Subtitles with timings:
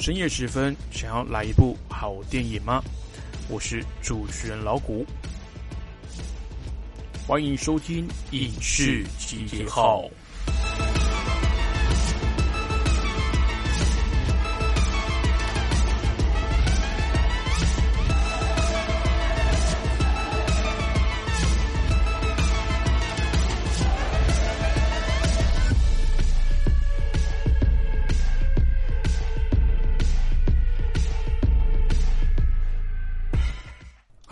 [0.00, 2.82] 深夜时分，想要来一部好电影吗？
[3.50, 5.04] 我是主持人老谷，
[7.26, 10.04] 欢迎收听《影视集结号》。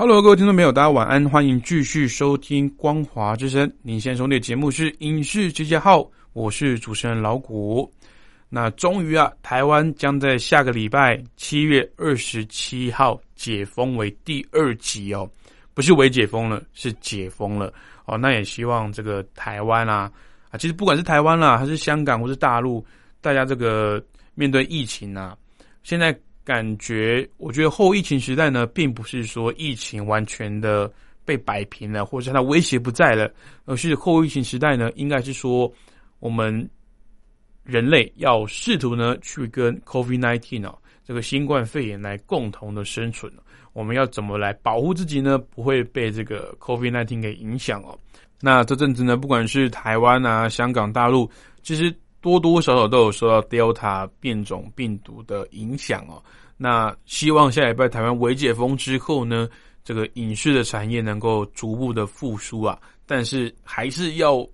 [0.01, 3.69] Hello，各位听众朋友，大家晚安，欢迎继续收听《光华之声》。
[3.83, 5.99] 您现在收听的节目是《影视集结号》，
[6.35, 7.93] 我是主持人老谷。
[8.49, 15.29] 那终于啊，台湾将在下个礼拜七月二十七号解封为第二级哦，
[15.75, 18.17] 不是为解封了，是解封了哦。
[18.17, 20.09] 那也希望这个台湾啊
[20.53, 22.87] 啊，其实不管是台湾啦，还是香港或是大陆，
[23.21, 24.01] 大家这个
[24.37, 25.37] 面对疫情啊，
[25.83, 26.17] 现在。
[26.49, 30.91] 感觉，我觉得后疫情时代呢，并不是说疫情完全的
[31.23, 33.31] 被摆平了，或者它威胁不在了，
[33.67, 35.71] 而是后疫情时代呢，应该是说
[36.21, 36.67] 我们
[37.65, 43.31] 人类要试图呢去跟 COVID-19 哦这个新冠肺炎来共同的生存。
[43.75, 45.37] 我们要怎么来保护自己呢？
[45.37, 47.99] 不会被这个 COVID-19 给影响哦。
[48.41, 51.31] 那这阵子呢，不管是台湾啊、香港、大陆，
[51.63, 51.95] 其实。
[52.21, 56.23] 多多少少都有受到 Delta 变种病毒的影响哦。
[56.57, 59.49] 那希望下礼拜台湾微解封之后呢，
[59.85, 62.79] 这个影视的产业能够逐步的复苏啊。
[63.07, 64.47] 但是还是要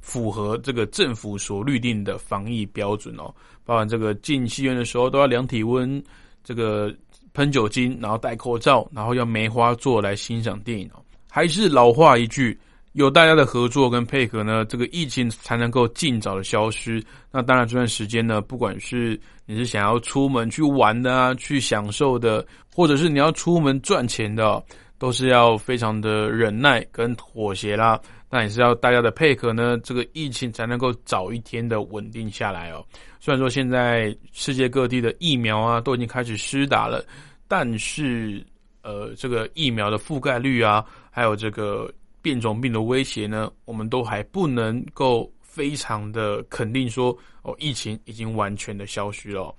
[0.00, 3.34] 符合这个政府所律定的防疫标准哦。
[3.64, 6.02] 包含这个进戏院的时候都要量体温，
[6.42, 6.92] 这个
[7.34, 11.04] 喷酒精，然后戴口罩，然后要梅花座来欣赏电影哦。
[11.28, 12.58] 还是老话一句。
[12.92, 17.00] 有大家的合作跟配合呢，这个疫情才能够尽早的消失。
[17.30, 22.44] 那当然，这段时间呢，不管是你是想要出门去玩的啊，去享受的，
[22.74, 24.60] 或者是你要出门赚钱的，
[24.98, 28.00] 都是要非常的忍耐跟妥协啦。
[28.28, 32.84] 那也是要大家的配合呢，这个疫情才能够早一天的稳定下来哦。
[33.20, 37.04] 虽然说现在世界各地的疫苗啊都已经开始施打了，
[37.46, 38.44] 但是
[38.82, 41.88] 呃，这个疫苗的覆盖率啊，还有这个。
[42.22, 49.54] 变种病的威胁呢，我们都还不能够非常的肯定说哦，疫情已经完全的消失了。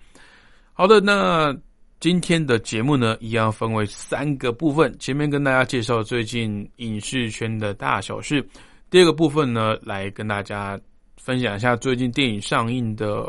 [0.73, 1.55] 好的，那
[1.99, 4.95] 今天的节目呢，一样分为三个部分。
[4.99, 8.47] 前面跟大家介绍最近影视圈的大小事，
[8.89, 10.79] 第二个部分呢，来跟大家
[11.17, 13.27] 分享一下最近电影上映的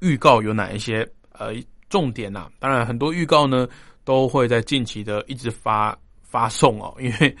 [0.00, 1.52] 预告有哪一些呃
[1.88, 2.50] 重点呐。
[2.58, 3.66] 当然，很多预告呢
[4.04, 7.36] 都会在近期的一直发发送哦，因为。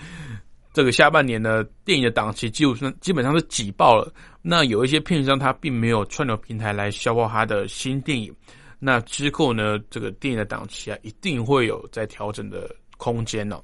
[0.74, 4.12] 这个下半年呢，电影的档期基本上基本上是挤爆了。
[4.42, 8.34] 那有一些片商他并没有串流平台来消化他的新电影，
[8.80, 12.68] 那之后呢，这个电影的档期啊，一定会有在调整的
[12.98, 13.62] 空间哦。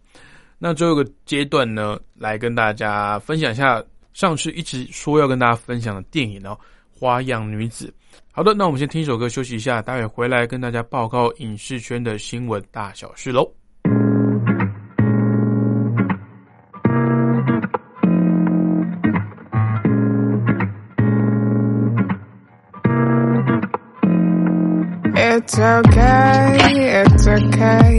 [0.57, 3.83] 那最后一个阶段呢，来跟大家分享一下
[4.13, 6.57] 上次一直说要跟大家分享的电影哦，
[6.99, 7.87] 《花样女子》。
[8.31, 13.60] 好的，那我们先听一首歌休息一下，待会回来跟大家报告影视圈的新闻大小事喽。
[25.53, 27.99] It's okay, it's okay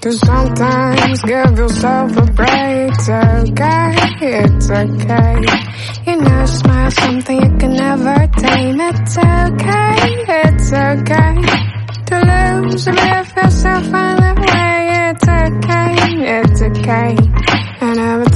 [0.00, 2.88] to sometimes give yourself a break.
[2.88, 5.44] It's okay, it's okay.
[6.06, 8.80] You know, smile something you can never tame.
[8.80, 11.36] It's okay, it's okay
[12.06, 14.88] to lose a bit of yourself on the way.
[15.10, 17.16] It's okay, it's okay.
[17.82, 18.27] And I never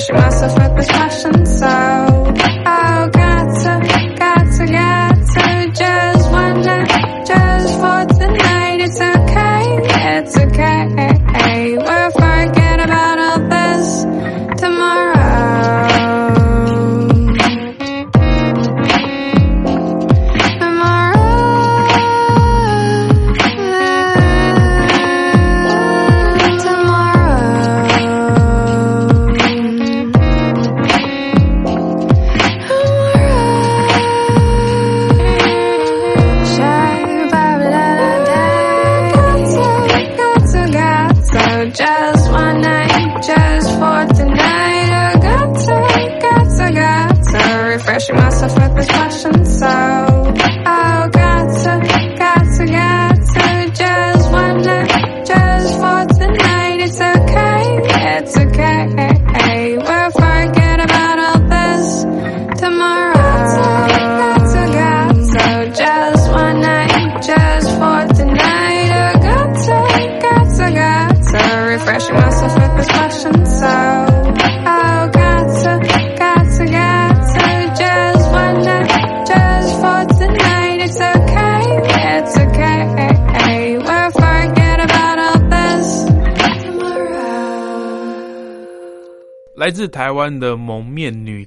[0.00, 0.59] washing myself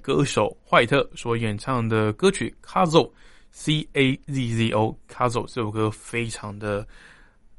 [0.03, 3.07] 歌手怀特所演唱的歌曲《Cazzo》
[3.51, 6.85] （C A Z Z O）《Cazzo 这首歌非常的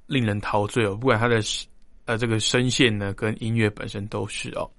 [0.07, 1.41] 令人陶醉哦，不管它的
[2.05, 4.71] 呃这个声线呢跟音乐本身都是哦。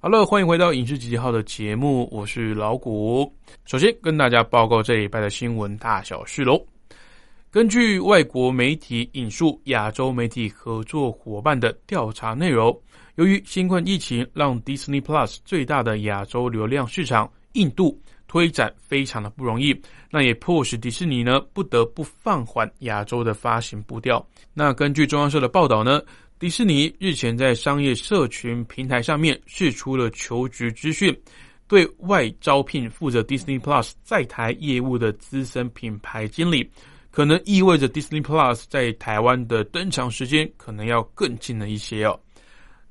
[0.00, 3.30] 好了，欢迎回到影视集结号的节目，我是老谷。
[3.66, 6.58] 首先跟大家报告这礼拜的新闻大小事喽。
[7.50, 12.76] 根据外国媒体引述亚洲媒体合作伙伴的调查内容，
[13.16, 17.96] 由于新冠疫情让 Disney Plus 最大的亚洲流量市场印度
[18.26, 19.72] 推展非常的不容易，
[20.10, 24.26] 那也迫使迪士尼呢不得不放缓亚洲的发行步调。
[24.52, 26.00] 那根据中央社的报道呢，
[26.40, 31.16] 迪士尼日前在商业社群平台上面释出了求职资讯，
[31.68, 36.68] 对外招聘负责 Disney Plus 在台业务的资深品牌经理。
[37.12, 42.18] 可能意味着 Disney Plus 在台湾的登场时间可能要更近了一些哦。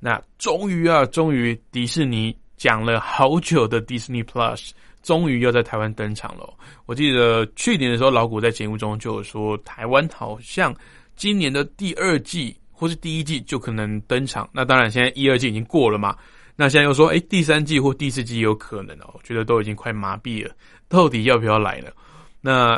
[0.05, 4.71] 那终于啊，终于迪士尼讲了好久的 Disney Plus
[5.01, 6.53] 终于要在台湾登场了。
[6.85, 10.75] 我记得去年的时候，老谷在节目中就有说，台湾好像
[11.15, 14.49] 今年的第二季或是第一季就可能登场。
[14.51, 16.17] 那当然，现在一二季已经过了嘛。
[16.53, 19.09] 那现在又说，哎，第三季或第四季有可能哦。
[19.13, 20.53] 我觉得都已经快麻痹了，
[20.89, 21.87] 到底要不要来呢？
[22.41, 22.77] 那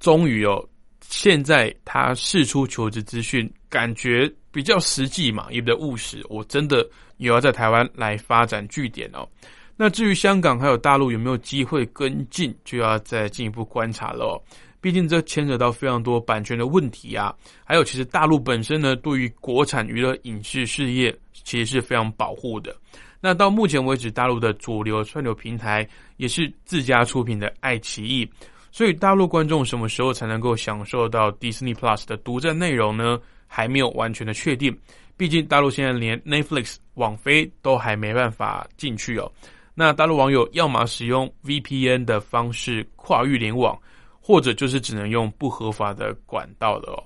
[0.00, 0.68] 终于哦。
[1.06, 6.24] 现在他释出求职资讯，感觉比较实际嘛，也比较务实。
[6.30, 9.28] 我真的也要在台湾来发展据点哦。
[9.76, 14.40] 那至于香港还有大陆有没有机会跟进，就要再进一步观察了哦。
[14.80, 17.34] 毕竟这牵扯到非常多版权的问题啊，
[17.64, 22.72] 还有其实大陆本身呢，对于国产娱乐影视事业其实是非常保护的。
[23.20, 28.30] 那到目前为止，大陆的主流串流平台也是自家出品的爱奇艺。
[28.70, 33.18] 所以大陆观众什么时候才能够享受到 Disney Plus 的独占内容呢？
[33.54, 34.76] 还没有完全的确定。
[35.16, 39.30] 毕竟大陆现在连 Netflix、网飞都还没办法进去哦。
[39.72, 43.78] 那大陆网友要么使用 VPN 的方式跨域联网，
[44.20, 47.00] 或者就是只能用不合法的管道的哦。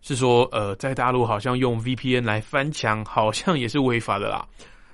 [0.00, 4.48] 是说，呃，在大陆好像用 VPN 来翻墙，好像也是违法的啦。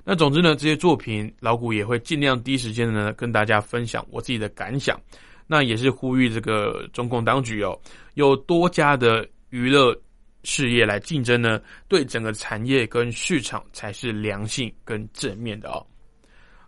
[0.04, 5.00] 那总之呢，这些作品老谷也会尽量第一时间呢跟大家分享我自己的感想。
[5.46, 7.78] 那也是呼吁这个中共当局哦，
[8.14, 9.96] 有多家的娱乐
[10.42, 15.86] 事业来竞争呢，对整个产业跟市场才是良性跟正面的哦。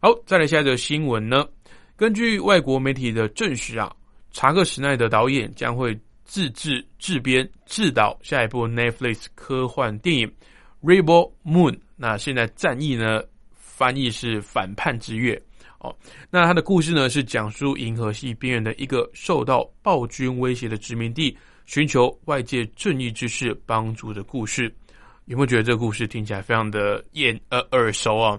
[0.00, 1.46] 好，再来下一个新闻呢，
[1.96, 3.94] 根据外国媒体的证实啊，
[4.32, 10.26] 查克·史奈德导演将会自制、制编、制导下一部 Netflix 科幻电影
[10.82, 11.72] 《Rebel Moon》。
[11.96, 13.22] 那现在战役呢，
[13.54, 15.40] 翻译是“反叛之月”
[15.78, 15.94] 哦。
[16.30, 24.72] 那他的故事呢，是讲述银河系边缘的一个受到暴君威胁的殖民地，寻求外界正义之士帮助的故事。
[25.26, 28.38] 有没有觉得这个故事听起来非常的眼呃耳熟啊？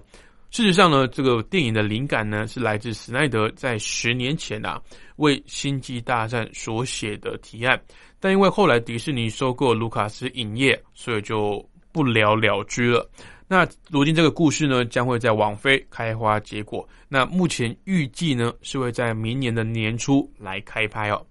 [0.50, 4.80] 事实上呢，这个电影的灵感呢是来自史奈德在十年前啊
[5.16, 7.80] 为《星际大战》所写的提案，
[8.20, 13.10] 但因为后来迪士尼收购卢卡斯影业，所以就不了了之了。
[13.48, 21.26] 那如今这个故事呢将会在网飞开花结果，那目前预计呢是会在明年的年初来开拍哦。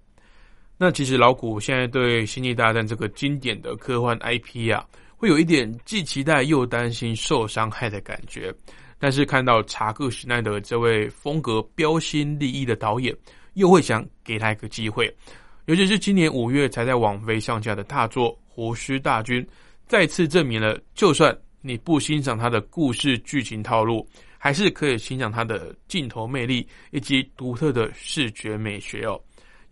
[0.84, 4.84] 那其实老古现在对《星际大战》这个经典的科幻 IP 啊。
[5.16, 8.54] 会有一点既期待又担心受伤害的感觉，
[8.98, 13.16] 但是看到查克·史奈德这位风格标新立异的导演，
[13.54, 15.10] 又会想给他一个机会。
[15.64, 19.42] 尤其是今年五月才在网飞上架的大作《活尸大军》，
[19.86, 29.18] 再次证明了，就算你不欣赏他的故事剧情套路，还是可以欣赏他的镜头魅力以及独特的视觉美学哦。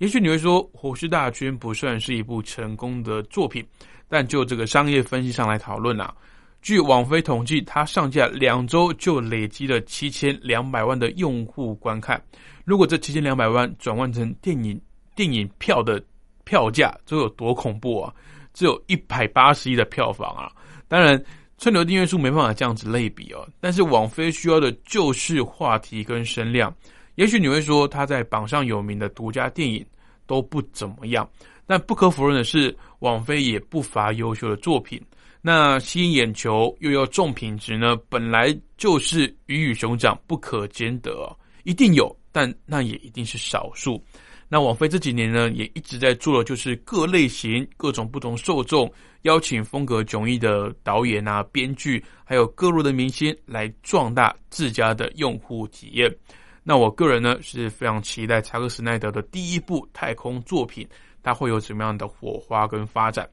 [0.03, 3.65] 也许你会说，《活尸大军》不算是一部成功的作品。
[4.09, 6.13] 但就这个商业分析上来讨论啊，
[6.61, 12.21] 据网飞统计，它上架两周就累积了七千两百万的用户观看。
[12.65, 14.79] 如果这七千两百万转换成电影
[15.15, 16.03] 电影票的
[16.43, 18.13] 票价，这有多恐怖啊？
[18.53, 20.51] 只有一百八十亿的票房啊！
[20.89, 21.25] 当然，
[21.59, 23.49] 串流订阅数没办法这样子类比哦。
[23.61, 26.75] 但是网飞需要的就是话题跟声量。
[27.17, 29.85] 也许你会说，他在榜上有名的独家电影
[30.27, 31.29] 都不怎么样。
[31.67, 35.01] 但不可否认的是，网飞也不乏优秀的作品。
[35.41, 37.97] 那吸引眼球又要重品质呢？
[38.09, 44.03] 本来就是鱼与熊掌不可兼得，一定有，但那也一定是少数。
[44.49, 48.93] 那网飞这几年呢，也一直在做的就是各类型、各种不同受众，
[49.23, 56.15] 邀请风格迥异的导演啊、编剧，还有各路的明星来壮大自家的用户体验。
[56.63, 60.89] 那我个人呢是非常期待查克·斯奈德的第一部太空作品。
[61.25, 63.29] 它会有怎么样的火花跟发展？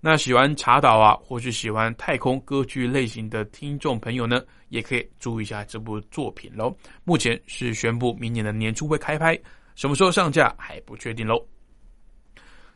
[0.00, 6.74] 那喜欢茶岛啊，或是喜欢太空歌剧类型的听众朋友呢，也可以注意一下这部作品喽。
[7.04, 9.38] 目前是宣布明年的年初会开拍，
[9.74, 11.36] 什么时候上架还不确定喽。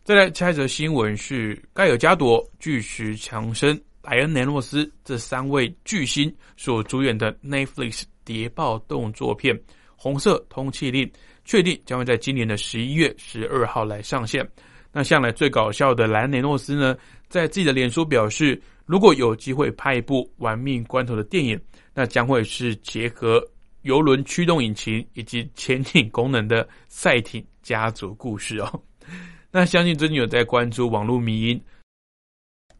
[0.04, 9.54] 再来下一则新闻是盖尔加朵、巨石强森、莱恩雷诺斯这三位巨星所主演的 Netflix 谍报动作片
[9.98, 11.04] 《红色通缉令》。
[11.44, 14.46] 确定将会在今年的十一月十二号来上线。
[14.92, 16.94] 那向来最搞笑的莱雷诺斯呢，
[17.26, 21.58] 在自己的脸书表示，如果有机会拍一部玩命关头的电影，
[21.94, 23.42] 那将会是结合
[23.80, 28.82] 游轮驱动引擎以及潜艇功能的赛艇家族故事哦。
[29.50, 31.58] 那相信最近有在关注网络迷音，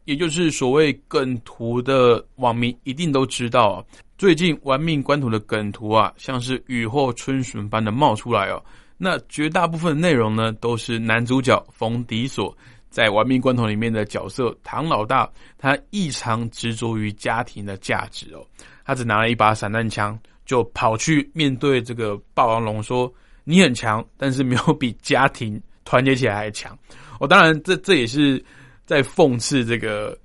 [0.09, 3.85] 也就是所谓梗图的网民一定都知道啊。
[4.17, 8.59] 最近玩命关头的梗图啊，像是雨后春笋般的冒出来哦。
[8.97, 12.57] 那绝大部分内容呢，都是男主角冯迪所
[12.89, 18.43] 在玩命关头里面的角色唐老大，他异常执着于家庭的价值哦。
[18.83, 23.13] 他只拿了一把散弹枪，就跑去面对这个霸王龙说
[23.45, 26.75] ：“你很强，但是没有比家庭团结起来还强。”
[27.21, 28.43] 哦，当然这这也是
[28.89, 30.17] 在讽刺这个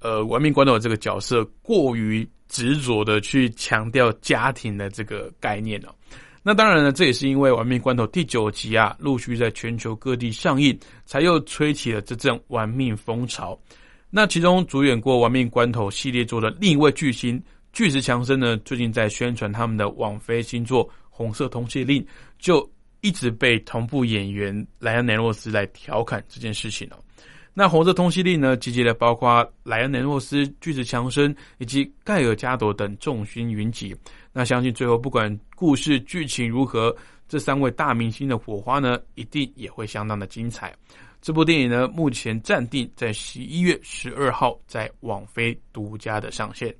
[0.00, 2.28] 呃玩命关头这个角色过于。
[2.52, 5.94] 执着的去强调家庭的这个概念哦，
[6.42, 13.58] 那当然呢，这也是因为《玩命关头》第九集啊，陆续在全球各地上映，才又吹起了这阵玩命风潮。
[14.10, 22.02] 那其中主演过《玩命关头》系列作的另一位巨星巨石强森呢，最近在宣传他们的网飞新作《红色通缉令》，
[22.38, 27.00] 就一直被同步演员莱恩·雷诺斯来调侃这件事情哦。
[27.54, 33.94] 那红色通缉令呢，集结了包括莱恩·雷诺斯、巨石强森以及盖尔加朵等众星云集。
[34.32, 36.96] 那相信最后不管故事剧情如何，
[37.28, 40.74] 这三位大明星的火花呢，一定也会相当的精彩。
[41.20, 46.74] 这部电影呢，目前暂定在十一月十二号在网飞独家的上线。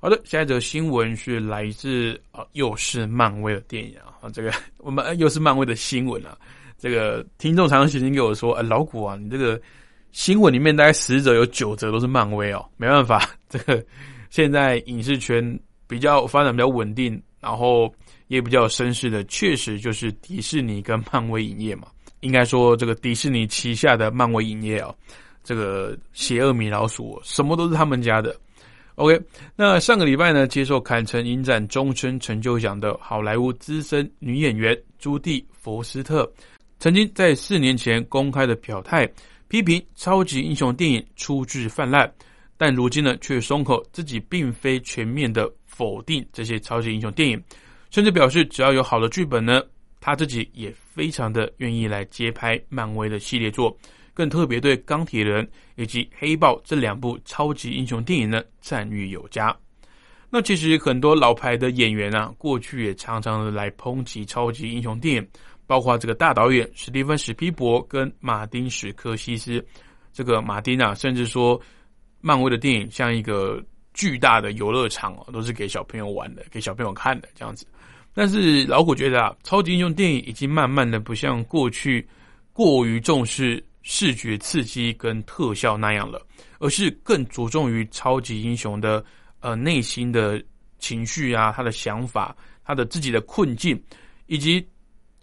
[0.00, 6.36] 好的，下一则新闻是来自啊，又是漫威的电影啊，这个我们又是漫威的新闻啊。
[6.80, 9.60] 这个听众常常写信给我说：“哎，老古啊，你这个
[10.12, 13.84] 新闻里面大概十则有九则都是漫威哦，没办法， 这个
[14.30, 17.92] 现在影视圈比较发展比较稳定，然后
[18.28, 21.88] 也比较绅士的，确实就是迪士尼跟漫威影业嘛。
[22.20, 24.94] 应该说，这个迪士尼旗下的漫威影业哦，
[25.44, 28.34] 这个邪恶米老鼠什么都是他们家的。
[28.96, 29.18] OK，
[29.56, 36.30] 那上个礼拜呢，接受坎城影展终身成就奖的好莱坞资深女演员朱蒂·佛斯特，
[36.80, 39.06] 曾经在四年前公开的表态，
[39.48, 42.10] 批评超级英雄电影粗制泛滥，
[42.56, 47.44] 但如今呢，却松口自己并非全面的否定这些超级英雄电影，
[47.90, 49.62] 甚至表示只要有好的剧本呢，
[50.00, 53.76] 他自己也非常的愿意来接拍漫威的系列作。
[54.14, 59.54] 更特别对钢铁人以及黑豹这两部超级英雄电影呢赞誉有加。
[60.32, 65.28] 那其实很多老牌的演员啊，过去也常常的来抨击超级英雄电影，
[65.70, 69.64] 包括这个大导演史蒂芬史皮伯跟马丁史科西斯。
[70.12, 71.60] 这个马丁啊，甚至说
[72.20, 77.64] 漫威的电影像一个巨大的游乐场哦，都是给小朋友玩的，给小朋友看的这样子。
[78.12, 82.04] 但是老虎觉得啊，超级英雄电影已经慢慢的不像过去
[82.52, 83.64] 过于重视。
[83.82, 86.20] 视觉刺激跟特效那样了，
[86.58, 89.02] 而是更着重于超级英雄的
[89.40, 90.40] 呃内心的
[90.78, 93.82] 情绪啊，他的想法，他的自己的困境，
[94.26, 94.62] 以及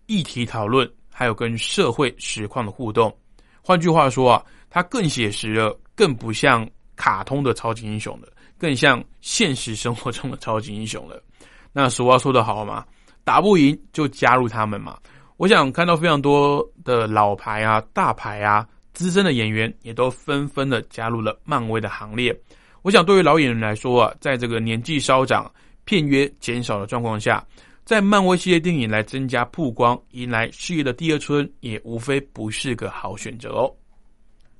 [0.08, 3.16] 议题讨论，还有跟社会实况的互动。
[3.62, 11.22] 换句话说啊，它更写实了，更不像卡通的超级英雄了，更像现实生活中的超级英雄了。
[11.74, 12.86] 那俗话说得好嘛，
[13.24, 14.98] 打不赢就加入他们嘛。
[15.36, 22.36] 我想看到非常多的老牌啊、大牌啊、资深的演员，也都纷纷的加入了漫威的行列。
[22.82, 25.52] 我想，对于老演员来说啊，在这个年纪稍长、
[25.84, 27.46] 片约减少的状况下，
[27.88, 33.74] 在漫威系列电影来增加曝光、迎来事业的第二春，也无非不是个好选择哦。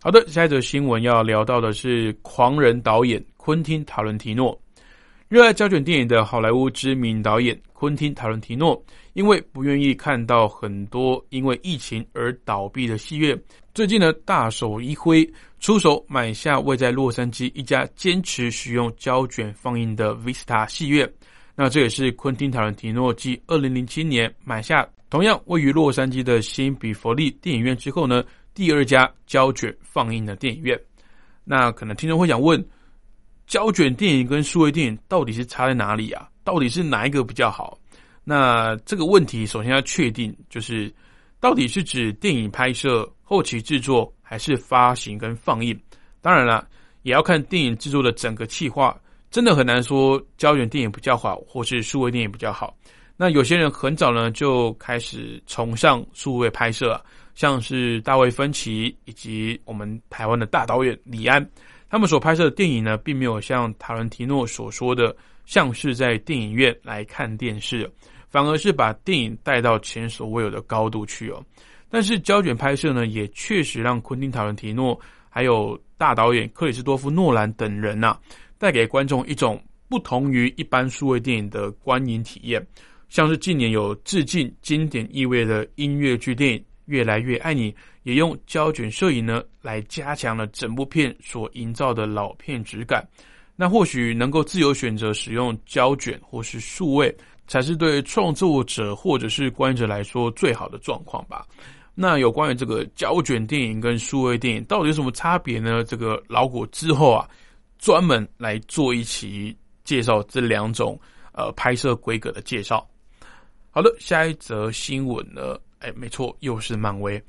[0.02, 4.58] 好的，下一则新闻要聊到的是狂人导演昆汀·塔伦提诺。
[5.28, 8.82] 热爱胶卷电影的好莱坞知名导演昆汀·塔伦提诺，
[9.12, 13.38] 因为不愿意看到很多因为疫情而倒闭的戏院，
[13.74, 15.30] 最近呢大手一挥，
[15.60, 21.12] 出手买下位在洛杉矶一家坚持使用胶卷放映的 Vista 戏院。
[21.58, 28.24] 那这也是昆汀·塔伦提诺继二零零七年买下同样位于洛杉矶的新比佛利电影院之后呢，
[28.54, 30.80] 第二家胶卷放映的电影院。
[31.44, 32.66] 那可能听众会想问。
[33.48, 36.28] 胶卷电影跟数位电影到底是差在哪里啊？
[36.44, 37.80] 到底是哪一个比较好？
[38.26, 40.94] 那这个问题首先要确定，就是
[41.40, 45.80] 到底是指电影拍摄、后期制作，还是发行跟放映？
[46.20, 46.68] 当然了，
[47.04, 48.94] 也要看电影制作的整个企划，
[49.38, 52.76] 真的很难说胶卷电影比较好，或是数位电影比较好。
[53.16, 57.00] 那有些人很早呢就开始崇尚数位拍摄，
[57.36, 61.48] 像是大卫芬奇以及我们台湾的大导演李安。
[61.88, 67.88] 他们所拍摄的电影呢，并没有像塔伦提诺所说的，像是在电影院来看电视，
[68.30, 71.40] 反而是把电影带到前所未有的高度去哦。
[71.92, 78.18] 但是胶卷拍摄呢，也确实让昆汀·塔伦提诺还有大导演克里斯多夫·诺兰等人呐，
[78.58, 82.66] 带给观众一种不同于一般数位电影的观影体验，
[83.10, 86.64] 像是近年有致敬经典意味的音乐剧电影。
[86.88, 93.06] 越来越爱你，也用胶卷摄影呢来加强了整部片所营造的老片质感。
[93.58, 97.14] 那或许能够自由选择使用胶卷或是数位，
[97.46, 101.46] 才是对创作者或者是观者来说最好的状况吧。
[101.94, 105.84] 那有关于这个胶卷电影跟数位电影到底有什么差别呢？
[105.84, 107.28] 这个老果之后啊，
[107.78, 111.00] 专门来做一期介绍这两种
[111.32, 112.88] 呃拍摄规格的介绍。
[113.70, 115.58] 好的，下一则新闻呢？
[115.80, 117.22] 哎，没错，又是漫威。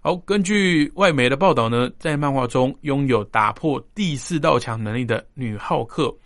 [0.00, 6.16] 好，根据外媒的报道呢，在漫画中拥有打破第四道墙能力的女浩克，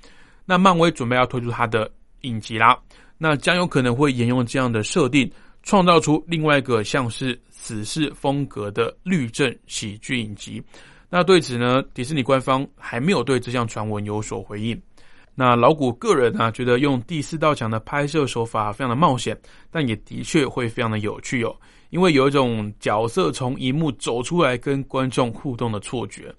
[0.44, 1.90] 那漫威准备要推出她的
[2.20, 2.78] 影集啦。
[3.16, 5.30] 那将有可能会沿用这样的设定，
[5.62, 10.62] 创造出另外一个像是死侍风格的律政喜剧影集。
[11.10, 14.80] 那对此呢，迪士尼官方还没有对这项传闻有所回应。
[15.34, 19.36] 那老谷个人啊，觉得用第四道墙的拍摄手法非常的冒险，
[19.70, 21.54] 但也的确会非常的有趣哦。
[21.90, 26.32] 因为有一种角色从荧幕走出来跟观众互动的错觉。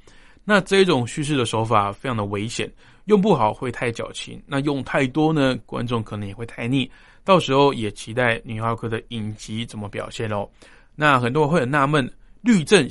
[0.44, 2.72] 那这种叙事的手法非常的危险，
[3.06, 6.90] 用不好会太矫情，那用太多呢，观众可能也会太腻。
[7.24, 10.48] 到时候也期待女浩克的影集怎么表现哦。
[10.96, 12.88] 那很多人会很纳闷，律政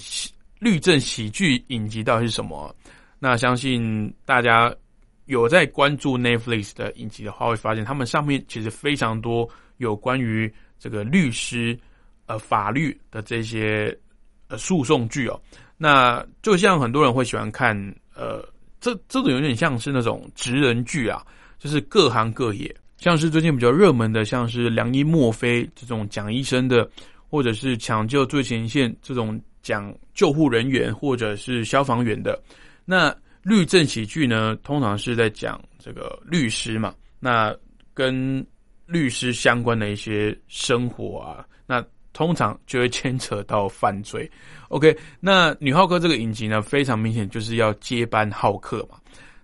[0.60, 2.72] 律政喜剧影集到底是什么？
[3.18, 4.72] 那相信大家。
[5.26, 11.78] 有在关注 Netflix 的影集的话，会发现他们上面其实非常多有关于这个律师、
[12.26, 13.96] 呃法律的这些
[14.48, 15.40] 呃诉讼剧哦。
[15.76, 17.76] 那就像很多人会喜欢看，
[18.12, 18.44] 呃，
[18.80, 21.24] 这这种有点像是那种职人剧啊，
[21.60, 26.90] 就是各行各业，像是最近比较热门的，像是良医墨菲这种讲医生的，
[27.28, 32.40] 或者是抢救最前线这种讲救护人员或者是消防员的，
[32.84, 33.14] 那。
[33.42, 37.56] 律政喜剧呢，通常是在讲这个律师嘛，那
[37.94, 38.46] 跟
[38.84, 44.30] 律师相关的一些生活啊，那通常就会牵扯到犯罪。
[44.68, 48.98] OK，那女浩克这个影集呢，非常明显就是要接班浩克嘛。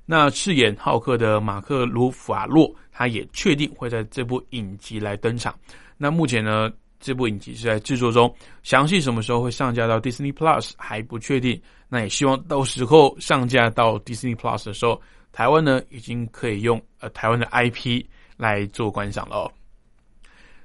[0.04, 5.58] 那饰演浩克的马克·鲁法洛，他也确定会在这部影集来登场。
[5.96, 6.70] 那目前呢，
[7.06, 11.62] 这部影集是在制作中，详细什么时候会上架到 Disney Plus 还不确定。
[11.88, 18.04] 那也希望到时候上架到 Disney Plus 的时候，台湾呢已经可以用呃台湾的 IP
[18.36, 19.48] 来做观赏了。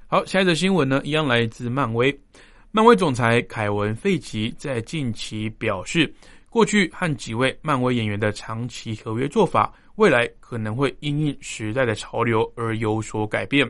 [0.08, 2.12] 好，下一则新闻呢，一样来自漫威。
[2.72, 6.12] 漫威总裁凯文·费奇在近期表示。
[6.50, 13.66] 过去和几位漫威演员的长期合约做法，未来可能会因应时代的潮流而有所改变。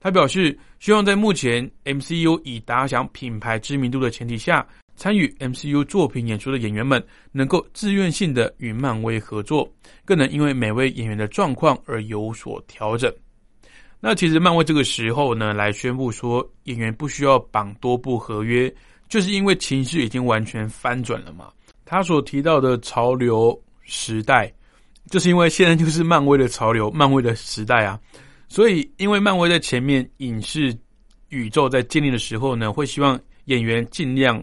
[0.00, 9.68] 他表示，希望在目前 MCU 已打响品牌知名度的前提下，参与 MCU 作品演出的演员们能够自愿性的与漫威合作，
[10.04, 13.12] 更能因为每位演员的状况而有所调整。
[14.00, 18.72] 那其实漫威这个时候呢，来宣布说演员不需要绑多部合约，
[19.08, 21.48] 就是因为情绪已经完全翻转了嘛。
[21.84, 24.52] 他所提到的潮流时代，
[25.10, 27.98] 就是因为现在就是漫威的潮流，漫威的时代啊。
[28.48, 30.76] 所以，因为漫威在前面影视
[31.28, 34.42] 宇宙在建立的时候呢，会希望演员尽量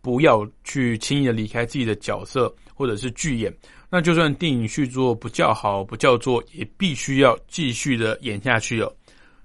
[0.00, 3.52] 不要去轻易的离开自己的角色或者是剧演。
[3.90, 8.92] 那就算电影续作不叫好不叫座，也必须要继续的演下去哦。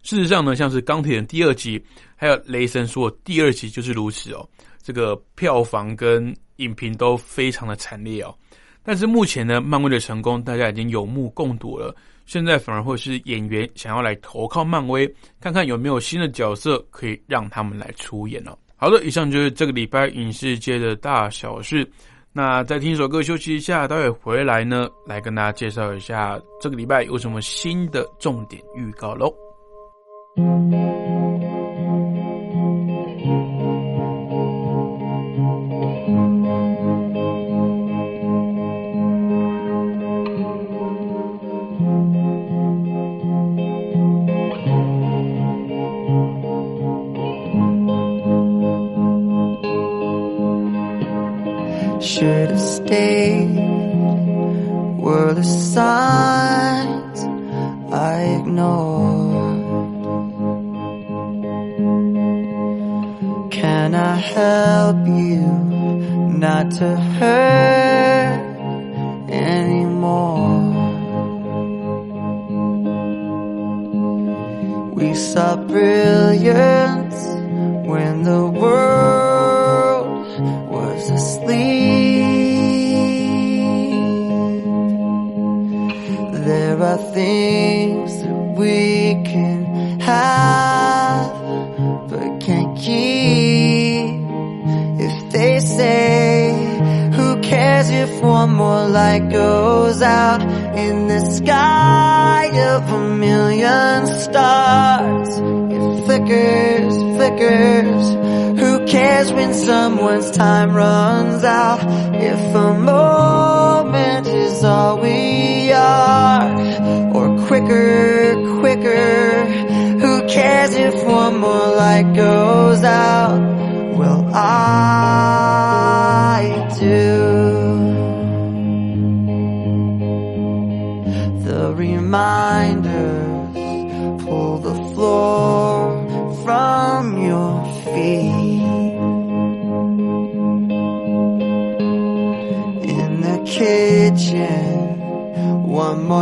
[0.03, 1.81] 事实上呢，像是钢铁人第二集，
[2.15, 4.47] 还有雷神说第二集就是如此哦。
[4.81, 8.35] 这个票房跟影评都非常的惨烈哦，
[8.89, 11.95] 但是目前呢，漫威的成功大家已经有目共睹了。
[12.25, 15.07] 现在反而会是演员想要来投靠漫威，
[15.39, 18.57] 看看有没有新的角色可以让他们来出演哦。
[18.77, 21.87] 好的，以上就是这个礼拜影视界的大小事。
[22.33, 29.31] 那再听一首歌休息一下，待会回来呢，来跟大家介绍一下这个礼拜有什么新的重点预告喽。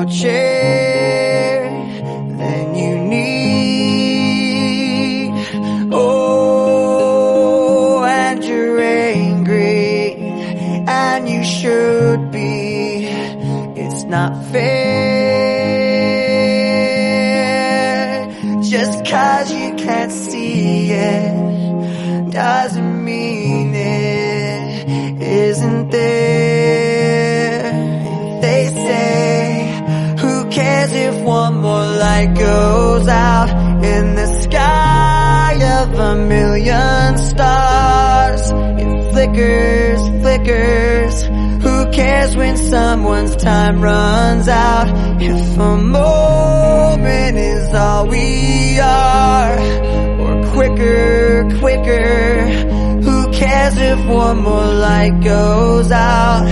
[0.10, 0.47] change.
[40.48, 41.24] Flickers.
[41.64, 44.88] Who cares when someone's time runs out?
[45.22, 49.60] If a moment is all we are,
[50.20, 52.48] or quicker, quicker.
[53.02, 56.46] Who cares if one more light goes out?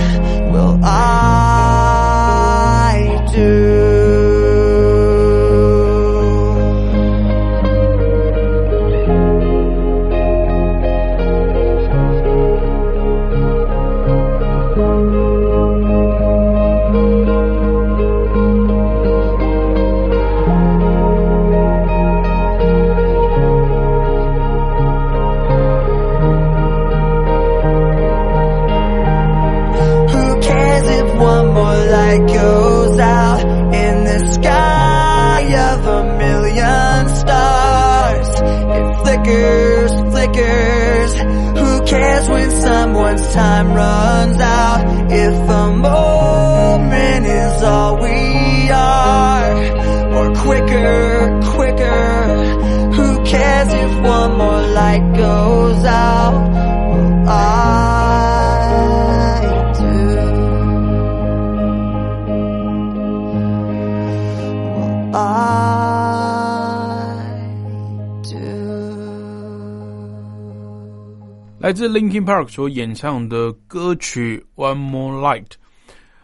[43.16, 45.12] Someone's time runs out?
[45.12, 52.92] If a moment is all we are, or quicker, quicker.
[52.94, 56.15] Who cares if one more light goes out?
[71.76, 75.44] 自 Linkin Park 所演唱的歌曲《One More Light》。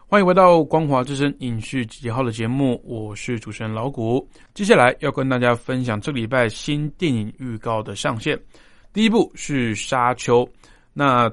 [0.07, 4.27] 欢迎回到光华之声影视集结号的节目，我是主持人老谷。
[4.55, 8.41] 接下来要跟大家分享这个礼拜新电影预告的上线。
[8.95, 10.43] 第一部是《沙丘》，
[10.95, 11.31] 那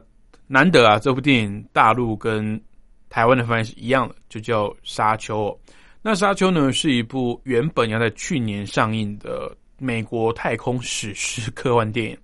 [0.47, 2.61] 难得啊，这部电影大陆跟
[3.07, 5.47] 台湾的翻译是一样的，就叫《沙丘》。
[6.01, 12.17] 那《沙丘》呢，是一部原本要在去年上映的美国太空史诗科幻电影，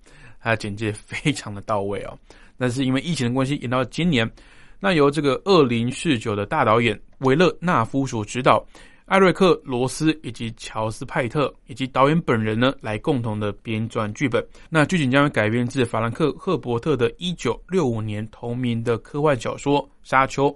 [0.46, 2.18] 它简介非常的到位哦。
[2.56, 4.30] 那是因为疫情的关系，延到今年。
[4.78, 8.62] 那由这个二零四九的大导演维勒纳夫所指导，
[9.06, 14.46] 艾瑞克罗斯以及乔斯派特以及导演本人呢，来共同的编撰剧本。
[14.68, 20.48] 那剧情将会改编自法兰克·赫伯特的一九六五年同名的科幻小说《沙丘》。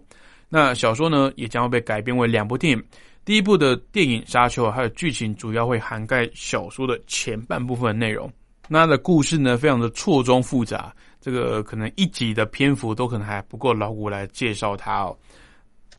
[0.49, 2.85] 那小说呢，也将会被改编为两部电影。
[3.25, 8.31] 第一部的电影《沙丘》它的剧情主要会涵盖小说的前半部分内容。
[8.73, 10.95] 那它的故事呢，非常的错综复杂。
[11.21, 15.19] 这个可能一集的篇幅都可能还不够老古来介绍它哦。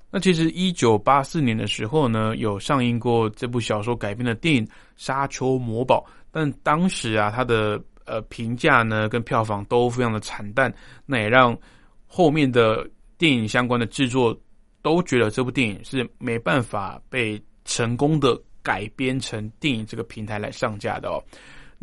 [0.10, 10.74] 那其实一九八四年的时候呢，有上映过这部小说改编的电影《沙丘魔堡》，但当时啊，它的呃评价呢跟票房都非常的惨淡，
[11.06, 11.56] 那也让
[12.08, 14.36] 后面的电影相关的制作
[14.82, 21.22] 都觉得这部电影是没办法被成功的改编成电影这个平台来上架的哦。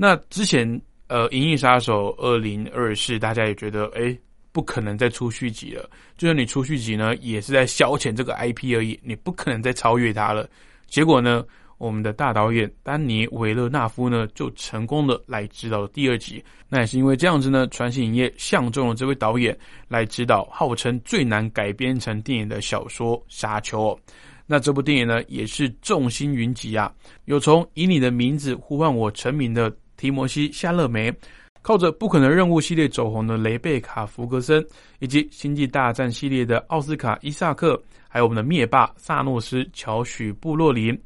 [0.00, 0.80] 那之前。
[1.10, 4.14] 呃，《银翼杀手二零二四》，大家也觉得，哎，
[4.52, 5.88] 不可能再出续集了。
[6.18, 10.46] 就算你出续集呢，也是在消遣这个 IP 而已，你不可能再超越它了。
[10.86, 11.42] 结果呢，
[11.78, 16.44] 我们的大导演丹尼维勒纳夫呢，就成功的来指导第二集。
[16.68, 19.58] 那也是因为这样子呢，传奇影业相中了这位导演
[19.88, 23.98] 来指导号称最难改编成电影的小说《沙丘》。
[24.44, 26.92] 那这部电影呢，也是众星云集啊，
[27.24, 29.74] 有从以你的名字呼唤我成名的。
[29.98, 31.12] 提摩西·夏勒梅，
[31.60, 34.66] 靠着《不可能任务》系列走红的雷贝卡·福格森，
[35.00, 40.94] 以及《星际大战》系列的奥斯卡·伊萨克，还有我们的灭霸萨诺斯·乔许·布洛林，《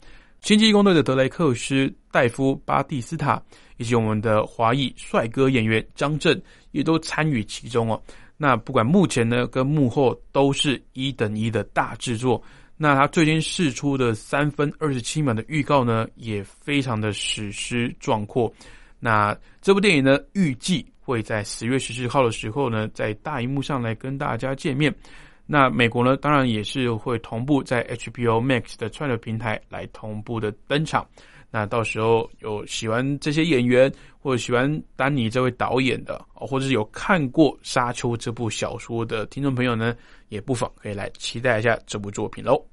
[0.43, 1.75] 星际义工队》的德雷克斯·
[2.13, 3.43] 戴夫·巴蒂斯塔，
[3.79, 8.01] 以及我们的华裔帅哥演员张震，也都参与其中哦。
[8.37, 12.43] 那不管目前呢，跟幕后都是一等一的大制作。
[12.77, 18.53] 那他最近释出的三分二十七秒的预告呢，也非常的史诗壮阔。
[19.05, 24.95] 那这部电影呢，预计会在十月十四号的时候呢，在大荧幕上来跟大家见面。
[25.45, 31.05] 那美国呢，当然也是会同步在 HBO Max 的串流平台来同步的登场。
[31.51, 39.97] 那到时候有喜欢这些演员或者喜欢丹尼这位导演的，或者是有看过《沙丘》这部小说的听众朋友呢，
[40.29, 42.72] 也不妨可以来期待一下这部作品喽。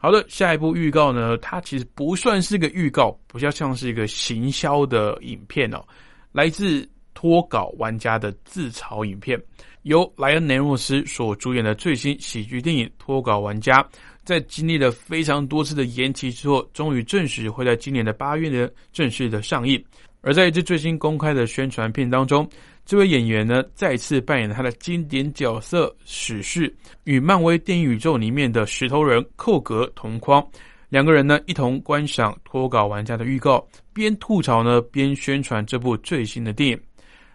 [0.00, 1.36] 好的，下一部预告呢？
[1.38, 5.84] 它其实不算是个预告，比较像是一个行销的影片哦。
[6.30, 9.36] 来自脱稿玩家的自嘲影片，
[9.82, 13.82] 由莱恩·雷诺斯所主演的最新喜剧电影《脱稿玩家》，
[14.22, 19.84] 在经历了非常多次的延期之后，终于证实会在今年的八月呢正式的上映。
[20.20, 22.48] 而在一支最新公开的宣传片当中。
[22.88, 26.74] 这位演员呢，再次扮演了他的经典角色史诗，
[27.04, 30.42] 与漫威电影宇宙里面的石头人寇格同框。
[30.88, 36.80] 两个人呢，一同观赏脱稿玩家的预告，边吐槽呢，边宣传这部最新的电影。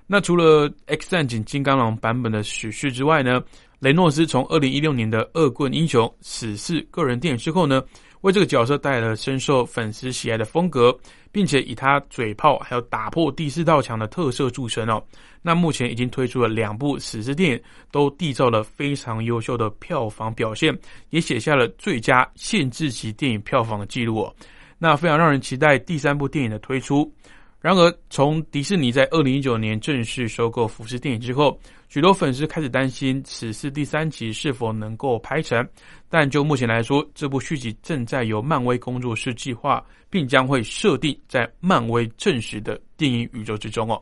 [0.08, 3.40] 那除了《X 战警：金刚狼》版本的史诗之外呢，
[3.78, 7.84] 雷诺斯从二零一六年的《恶棍英雄：死侍》个人电影之后呢，
[8.24, 10.94] 为这个角色带来了深受粉丝喜爱的风格。
[11.34, 15.04] 并且以他嘴炮还有打破第四道墙的特色著称哦。
[15.42, 20.78] 那目前已经推出了两部史诗电影，都缔造了非常优秀的票房表现，
[21.10, 24.36] 也写下了最佳限制级电影票房的记录哦。
[24.78, 27.12] 那非常让人期待第三部电影的推出。
[27.60, 31.58] 然而，从迪士尼在二零一九年正式收购福斯电影之后，
[31.88, 35.68] 许多粉丝开始担心此次第三集是否能够拍成。
[36.14, 44.00] 但就目前来说，这部续集正在由漫威工作室计划，并将会设定在漫威正式的电影宇宙之中哦。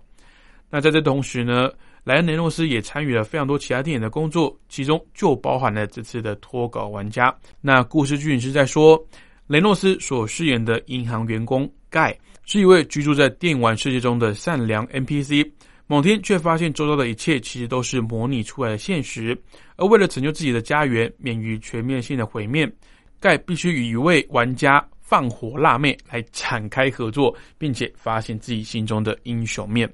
[0.70, 1.72] 那在这同时呢，
[2.04, 7.34] 莱恩·雷诺斯也参与了非常多其他电影的工作，其中就包含了这次的脱稿玩家。
[7.62, 9.02] 那故事剧情是在说，
[9.48, 12.14] 雷诺斯所饰演的银行员工盖。
[12.44, 15.50] 是一位居住在电玩世界中的善良 NPC。
[15.88, 19.38] 某天却发现周遭的一切其实都是模拟出来的现实，
[19.76, 22.72] 而为了拯救自己的家园免于全面性的毁灭，
[23.20, 29.92] 盖必须与一位玩家放火辣妹来展开合作，并且发现自己心中的英雄面。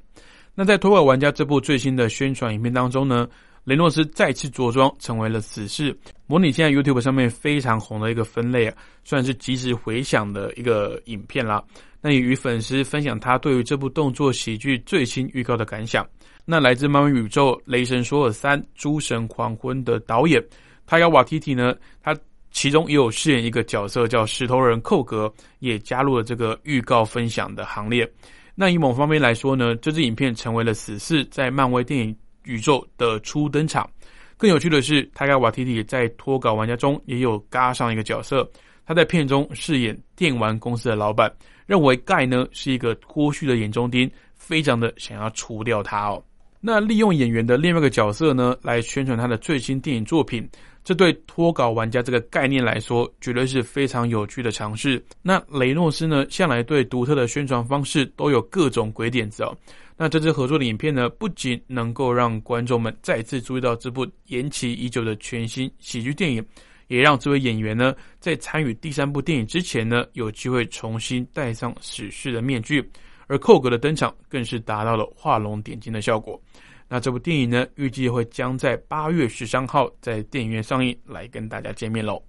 [0.53, 3.27] 那在《托尔玩家》这部最新的宣传影片当中呢，
[3.67, 5.93] 雷诺斯再次着装成为了死侍，
[6.25, 11.61] 模拟现在 YouTube 上面非常红的一个分类啊，算是即时回响的一个影片啦。
[11.99, 16.07] 那也与粉丝分享他对于这部动作喜剧最新预告的感想。
[16.45, 20.41] 那来自漫威宇宙《雷神索尔三：诸神黄昏》的导演
[20.85, 22.17] 他要瓦提提呢，他
[22.51, 28.09] 其中也有饰演一个角色叫石头人寇格，也加入了这个预告分享的行列。
[28.55, 32.15] 那以某方面来说呢，这支影片成为了死侍在漫威电影
[32.47, 33.87] 宇宙的初登场。
[34.37, 38.49] 更有趣的是，塔亚瓦提提在脱稿玩家中也有嘎上一个角色，
[38.85, 41.31] 他在片中饰演电玩公司的老板。
[41.65, 46.23] 认为盖呢是一个脱序的眼中钉，非常的想要除掉他哦。
[46.61, 50.49] 那利用演员的另外一个角色呢，来宣传他的最新电影作品，
[50.81, 55.03] 这对脱稿玩家这个概念来说，绝对是非常有趣的尝试。
[55.21, 59.53] 那雷诺斯呢，向来对独特的宣传方式都有各种鬼点子哦。
[59.97, 66.45] 那这支合作的影片呢，不仅能够让观众们再次注意到这部延期已久的全新喜剧电影。
[66.87, 72.81] 也让这位演员呢，在参与第三部电影之前呢，有机会重新戴上史诗的面具。
[73.25, 76.41] 而寇格的登场更是达到了画龙点睛的效果。
[76.87, 82.23] 那这部电影呢，预计会将在八月十三号在电影院上映，来跟大家见面喽。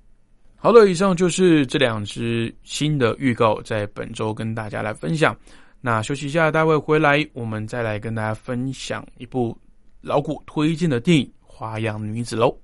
[0.56, 5.36] 好了，以上就是这两支新的预告，在本周跟大家来分享。
[5.80, 9.56] 那休息一下，待会回来我们再来跟大家分享一部
[10.00, 12.56] 老古推荐的电影《花样女子》喽。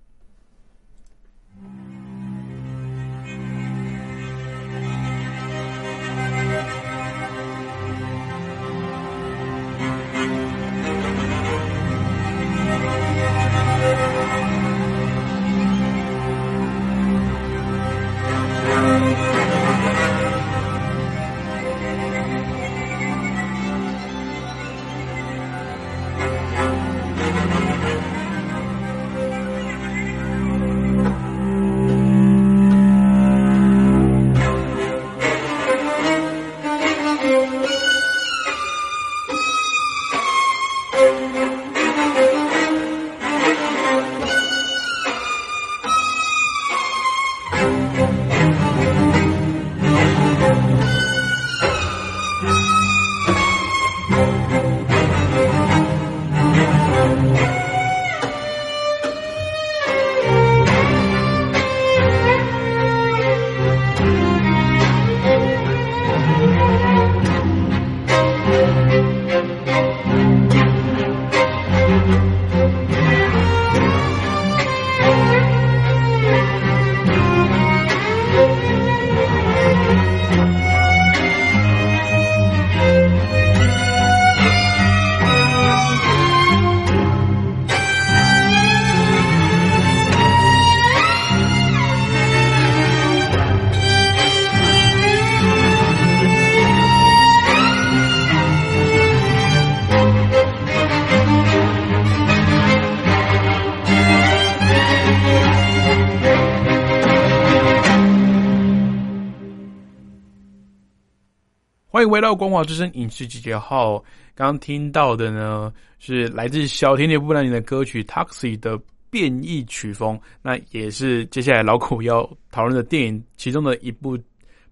[112.06, 113.98] 回到光华之声影视集结号，
[114.34, 118.78] 刚刚听到的呢是来自小甜甜布兰妮的歌曲《Taxi》的
[119.10, 124.18] 变异曲风，那也是接下来老苦要讨论的电影其中的一部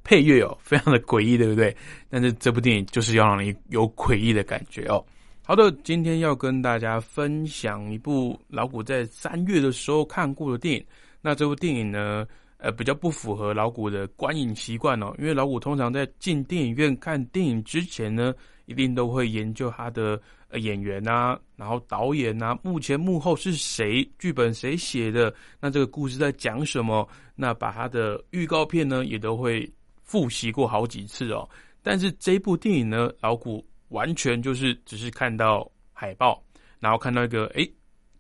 [0.05, 1.77] 配乐哦，非常的诡异，对不对？
[2.11, 5.05] 但是这部电影就是要让你有诡异的感觉哦。
[5.45, 10.85] 好的，今天要跟大家分享一部老谷在三月的时候看过的电影，
[11.21, 12.27] 那这部电影呢？
[12.63, 18.33] 呃，比较不符合老谷的观影习惯哦，因为老谷通常在进电影院看电影之前呢，
[18.67, 29.69] 一定都会研究他的呃演员啊，然后导演啊，幕前幕后是谁，剧本谁写的，那这个故事在讲什么，那把他的预告片呢也都会
[30.05, 31.49] 复习过好几次哦。
[31.83, 36.41] 但是这部电影呢，老谷完全就是只是看到海报，
[36.79, 37.69] 然后看到一个诶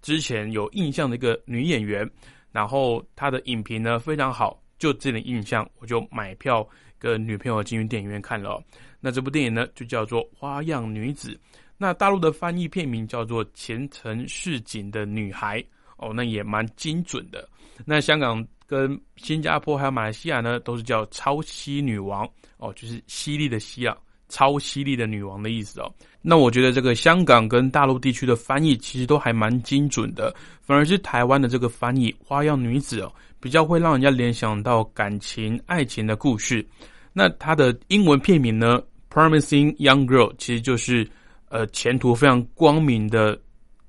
[0.00, 2.10] 之前有印象的一个女演员。
[2.52, 6.66] 然后他的影评呢非常好，就这点印象，我就买票
[6.98, 8.62] 跟女朋友进去电影院看了。
[9.00, 11.30] 那这部电影呢就叫做《花样女子》，
[11.76, 15.60] 那大陆的翻译片名叫做《前程似锦的女孩》
[15.96, 17.48] 哦，那也蛮精准的。
[17.84, 22.24] 那香港跟新加坡还有马来西亚呢，都是叫《超犀女王》
[22.58, 23.96] 哦，就是犀利的犀啊，
[24.32, 25.92] 超犀利的女王的意思哦。
[26.22, 36.66] 那我觉得这个香港跟大陆地区的翻译其实都还蛮精准的，反而是台湾的这个翻译“花样女子”哦，比较会让人家联想到感情、爱情的故事。
[37.12, 38.80] 那它的英文片名呢
[39.10, 41.06] ，“Promising Young Girl”，其实就是
[41.50, 43.38] 呃前途非常光明的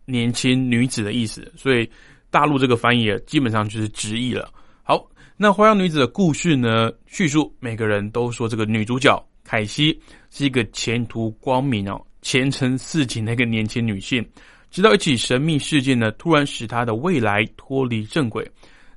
[0.05, 1.49] 年轻女子的意思。
[1.55, 1.89] 所以
[2.29, 4.51] 大陆这个翻译基本上就是直译了。
[4.81, 9.97] 好，那花样女子的故事呢，叙述每个人都说这个女主角凯西
[10.33, 12.03] 是一个前途光明哦。
[12.23, 14.25] 前程似锦的一个年轻女性，
[14.71, 18.49] 直到一起神秘事件呢，突然使她的未来脱离正轨。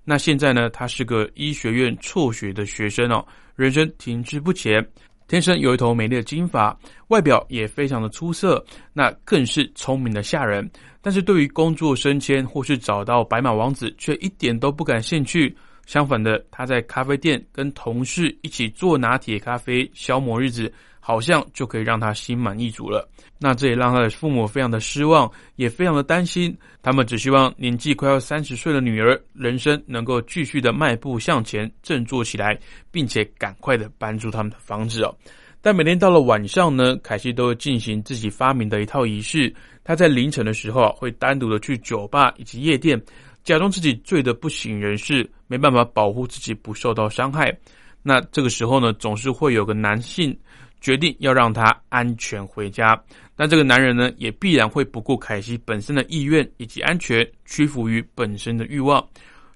[0.04, 3.26] 那现在呢，她是个医学院辍学的学生哦，
[3.56, 4.86] 人生停滞不前，
[5.26, 6.78] 天生有一头美丽的金发，
[7.08, 10.70] 外表也非常的出色，那更是聪明的吓人。
[11.02, 15.54] 但是对于工作升迁或是找到白马王子，却一点都不感兴趣。
[15.84, 20.72] 相反的，她在咖啡店跟同事一起做拿铁咖啡，消磨日子。
[21.06, 23.08] 好像就可以让他心满意足了。
[23.38, 26.52] 那这也让他的父母非常的失望，也非常的担心。
[26.82, 32.58] 他们只希望年纪快要三十岁的女儿，人生能够继续的迈步向前，振作起来，
[32.90, 35.16] 并且赶快的搬出他们的房子哦。
[35.62, 39.54] 但每天到了晚上呢，凯西都会进行自己发明的一套仪式。
[39.84, 43.00] 他在凌晨的时候啊，会单独的去酒吧以及夜店，
[43.44, 47.56] 假装自己醉得不省人事，没办法保护自己不受到伤害。
[48.02, 50.36] 那这个时候呢，总是会有个男性。
[50.86, 52.96] 决定要让他安全回家，
[53.34, 59.04] 但这个男人呢，也必然会不顾凯西本身的意愿以及安全，屈服于本身的欲望。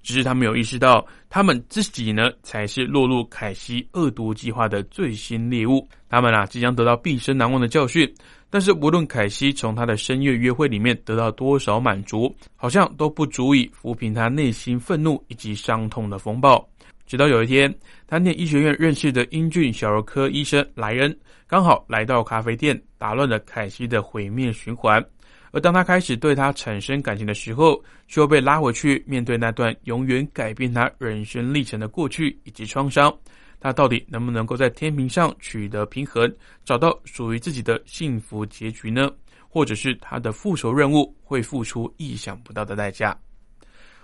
[0.03, 5.87] 只是他没有意识到，他们自己呢，才是落入凯西恶毒计划的最新猎物。
[6.09, 8.13] 他们啊，即将得到毕生难忘的教训。
[8.49, 16.67] 但是，无论凯西从他的深夜约会里面得到多少满足，好像都不足以抚平他内心愤怒以及伤痛的风暴。
[17.11, 17.69] 直到有一天，
[18.07, 21.13] 他念医学院认识的英俊小儿科医生莱恩
[21.45, 25.05] 刚好来到咖啡店，打乱了凯西的毁灭循环。
[25.51, 33.13] 而当他开始对他产生感情的时候，却又被拉回去面对那段永远改变他人生历程的过去以及创伤。
[33.59, 36.33] 他到底能不能够在天平上取得平衡，
[36.63, 39.11] 找到属于自己的幸福结局呢？
[39.49, 43.13] 或者是他的复仇任务会付出意想不到的代价？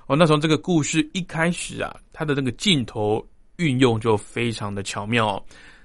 [0.08, 3.26] 哦，那从这个故事一开始啊，它的那个镜头
[3.58, 5.36] 运用就非常的巧妙。
[5.36, 5.44] 哦。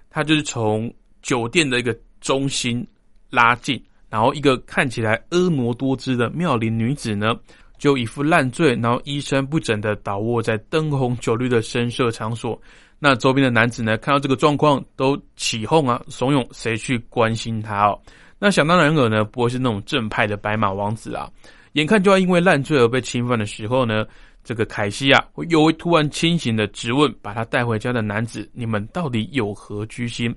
[0.08, 0.92] 它就是从
[1.22, 2.86] 酒店的一个中心
[3.30, 7.34] 拉近，然后一个看起来婀娜多姿的妙龄女子呢，
[7.78, 12.60] 就一副烂醉，然后衣衫不整的倒卧在灯红酒绿的深色场所。
[12.98, 17.98] 那周边的男子呢，看到这个状况都起哄啊，怂恿谁去关心他哦。
[18.38, 21.28] 那想当然尔呢，不会是那种正派的白马王子啊。
[21.72, 24.06] 眼看就要因为烂醉而被侵犯的时候呢，
[24.44, 30.34] 这个凯西啊，会又会突然清醒的质问把他带回家的男子：“你们到底有何居心？”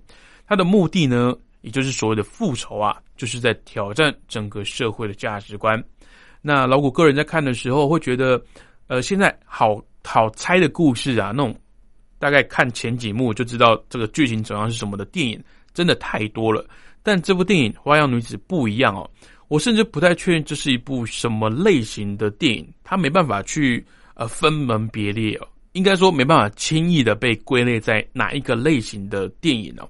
[0.48, 5.84] 他的目的呢，也就是所谓的复仇啊，就是在挑战整个社会的价值观。
[6.42, 8.42] 那老谷个人在看的时候会觉得，
[8.88, 11.54] 呃，现在好好猜的故事啊，那种
[12.20, 16.66] 大概看前几幕就知道这个剧情走向是什么的电影，真的太多了。
[17.02, 19.10] 但这部电影《花样女子》不一样哦。
[19.48, 23.86] 我甚至不太确定这是一部什么类型的电影，它没办法去
[24.16, 29.88] 呃分门别列哦，应该说没办法轻易的被归类在哪一个类型的电影哦。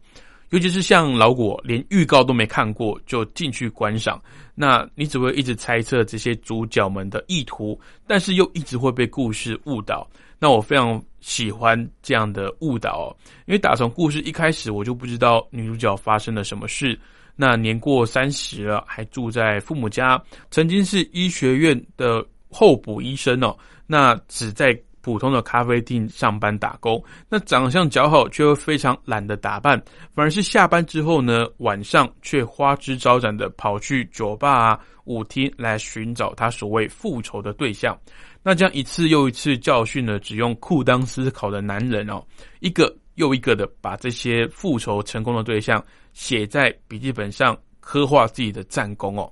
[0.52, 4.22] 尤其是像老果连预告都没看过就进去观赏，
[4.54, 10.08] 那你只会一直猜测这些主角们的意图，但是又一直会被故事误导。
[10.38, 16.98] 那我非常喜欢这样的误导，哦，因为打从故事一开始我就不知道女主角发生了什么事。
[17.36, 23.56] 那年过三十了，还住在父母家，曾经是医学院的候补医生哦。
[23.86, 27.04] 那只在普通的咖啡店上班打工。
[27.30, 29.80] 那长相姣好，却又非常懒得打扮，
[30.14, 37.96] 反而是下班之后呢，晚上却花枝招展的跑去酒吧啊、舞厅来寻找他所谓复仇的对象。
[38.42, 42.24] 那这样一次又一次教训了只用裤裆思考的男人哦，
[42.60, 45.84] 一个又一个的把这些复仇成功的对象。
[46.14, 49.30] 写在笔记本上，刻画自己的战功哦。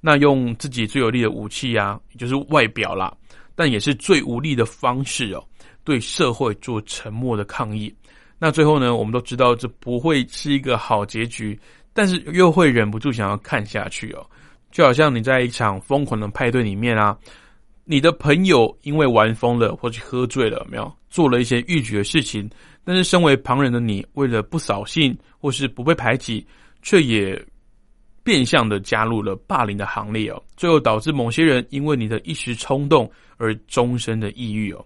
[0.00, 3.16] 那用自己最有力的武器啊，也就是外表啦，
[3.54, 5.44] 但也是最无力的方式哦，
[5.84, 7.94] 对社会做沉默的抗议。
[8.36, 11.56] 那最后呢，我们都知道这不会是一个好结局，
[11.92, 14.26] 但是又会忍不住想要看下去哦。
[14.72, 17.16] 就好像你在一场疯狂的派对里面啊，
[17.84, 22.50] 你的朋友因为玩疯了或者喝醉了，没有做了一些逾矩的事情。
[22.84, 26.46] 但是，身为旁人的你，为了不扫兴或是不被排挤，
[26.82, 27.42] 却也
[28.22, 30.42] 变相的加入了霸凌的行列哦。
[30.56, 34.84] 最后导致某些人因为你的一时冲动而终身的抑郁哦。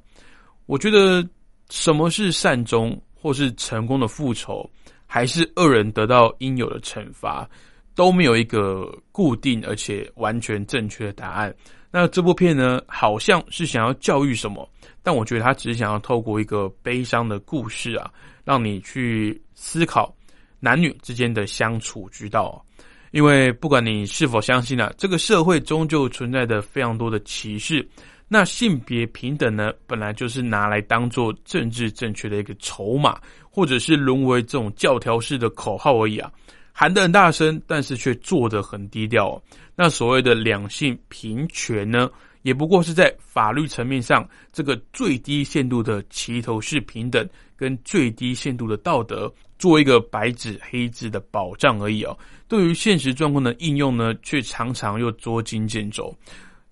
[0.66, 1.26] 我觉得
[1.70, 4.68] 什么是善终或是成功的复仇，
[5.06, 7.48] 还是恶人得到应有的惩罚，
[7.94, 11.54] 都没有一个固定而且完全正确的答案。
[11.90, 14.68] 那这部片呢，好像是想要教育什么，
[15.02, 18.10] 但我觉得他只是想要透过一个悲伤的故事啊，
[18.44, 20.14] 让你去思考
[20.60, 22.64] 男女之间的相处之道。
[23.10, 27.88] 因为不管你是否相信啊，这个社会终究存在着非常多的歧视。
[28.28, 33.18] 那性别平等呢，本来就是拿来当做政治正确的一个筹码，
[33.50, 36.30] 或者是沦为这种教条式的口号而已啊。
[36.70, 39.42] 喊得很大声，但是却做得很低调。
[39.74, 42.10] 那所谓的两性平权呢，
[42.42, 52.16] 也不过是在法律层面上这个最低限度的齐头式平等，跟最低限度的道德，做一个白纸黑字的保障而已哦。
[52.46, 56.14] 对于现实状况的应用呢，却常常又捉襟见肘。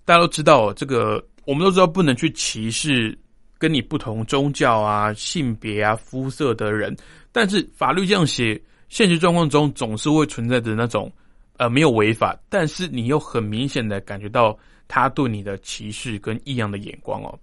[0.04, 3.18] 大家都知道哦，这个我们都知道不能去歧视
[3.58, 6.96] 跟你不同宗教啊、性别啊、肤色的人，
[7.32, 8.60] 但是法律这样写。
[8.88, 11.12] 现实状况中总是会存在着那种，
[11.59, 14.57] 呃，没有违法，但是你又很明显的感觉到
[14.88, 17.38] 他对你的歧视跟异样的眼光哦。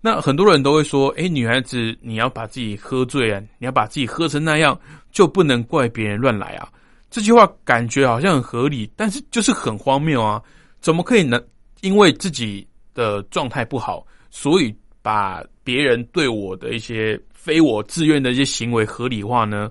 [0.00, 4.78] 那很多人都会说，哎，女孩子你要把自己喝醉啊，你要把自己喝成那样，
[5.10, 6.68] 就不能怪别人乱来啊。
[7.10, 10.42] 这句话感觉好像很合理，但是就是很荒谬啊！
[10.80, 11.40] 怎么可以呢？
[11.80, 19.70] 因为自己的状态不好，所以把别人对我的一些非我自愿的一些行为合理化呢？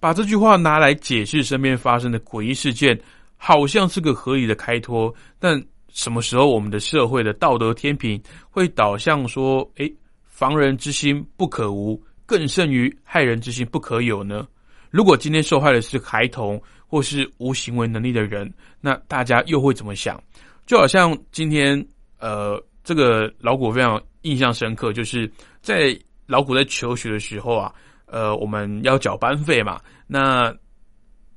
[0.00, 3.00] 把这句话拿来解释身边发生的诡异事件，
[3.44, 5.12] 好像是个合理的开脱。
[5.40, 9.90] 但什么时候我们的社会的道德天平会导向说：“哎，
[10.24, 14.46] 防人之心不可无，更胜于害人之心不可有呢？”
[14.90, 18.48] 如果今天受害的是孩童或是无行为能力的人，
[18.80, 20.22] 那大家又会怎么想？
[20.64, 21.84] 就好像今天，
[22.20, 25.28] 呃，这个老古非常印象深刻，就是
[25.60, 27.74] 在老古在求学的时候啊。
[28.06, 30.54] 呃，我们要缴班费嘛，那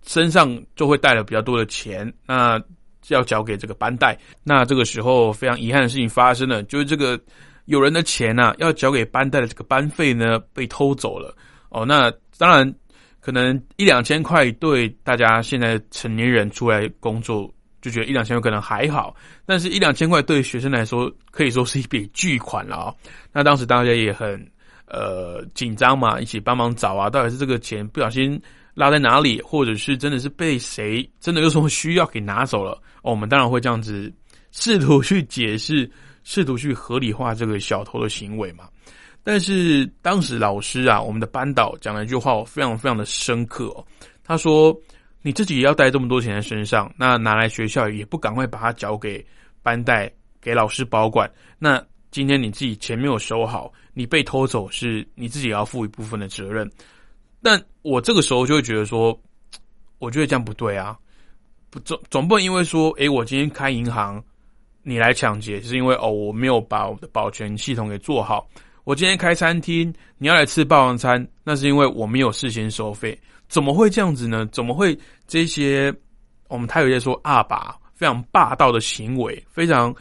[0.05, 2.61] 身上就会带了比较多的钱，那
[3.09, 4.17] 要交给这个班带。
[4.43, 7.19] 那这个时候非常遗憾的事情发生了，就是这个
[7.65, 11.35] 有人的钱呢，要交给班带的这个班费呢被偷走了。
[11.69, 12.73] 哦，那当然
[13.19, 22.93] 可能一两千块对大家现在成年人出来工作就觉得一两千块可能还好，但是一两千块对学生来说可以说是一笔巨款了啊。
[23.31, 24.43] 那当时大家也很。
[24.87, 28.39] 呃，紧张嘛，一起帮忙找啊，到底是这个钱不小心
[28.75, 32.73] 落在哪里，或者是真的是被谁真的有什么需要给拿走了？
[33.01, 34.13] 哦，我们当然会这样子
[34.51, 35.89] 试图去解释，
[36.23, 38.69] 试图去合理化这个小偷的行为嘛。
[39.23, 43.73] 但是当时老师啊，我们的班导讲了一句话，我非常非常的深刻。
[44.23, 44.77] 他说
[45.23, 49.25] ：“你自己要带这么多钱在身上，那拿来学校也不赶快把它交给
[49.63, 56.71] 班带，给老师保管，那。”今天你自己钱没有收好，你被偷走是你自己要负一部分的责任。
[57.45, 59.15] 但我这个时候就会觉得说，
[59.99, 60.97] 我觉得这样不对啊，
[61.69, 64.19] 不总总不能因为说，诶，我今天开银行，
[64.81, 68.47] 你来抢劫，是因为哦我没有把我的保全系统给做好。
[68.83, 73.15] 我今天开餐厅，你要来吃霸王餐，那是因为我没有事先收费。
[73.47, 74.43] 怎么会这样子呢？
[74.51, 75.93] 怎么会这些
[76.47, 79.95] 我们他有些说阿爸非常霸道的行为，非常。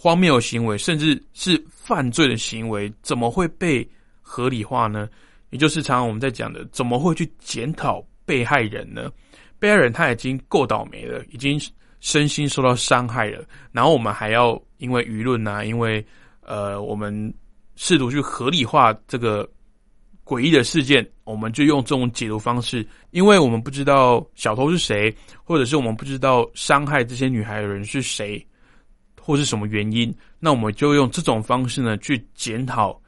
[0.00, 3.84] 荒谬的行为，甚至是犯罪的行为，怎么会被
[4.22, 5.08] 合理化呢？
[5.50, 9.10] 也就是常常我们在讲的，怎么会去检讨被害人呢？
[9.58, 11.60] 被害人他已经够倒霉了，已经
[12.00, 16.04] 身心受到伤害了，然后我们还要因为舆论啊，因为
[16.42, 17.34] 呃，我们
[17.76, 19.48] 试图去合理化这个
[20.24, 28.44] 诡异的事件，我们就用这种解读方式，因为我们不知道小偷是谁，或者是我们不知道伤害这些女孩的人是谁。
[29.20, 30.14] 或是什么原因？
[30.38, 32.98] 那我们就用这种方式呢去检讨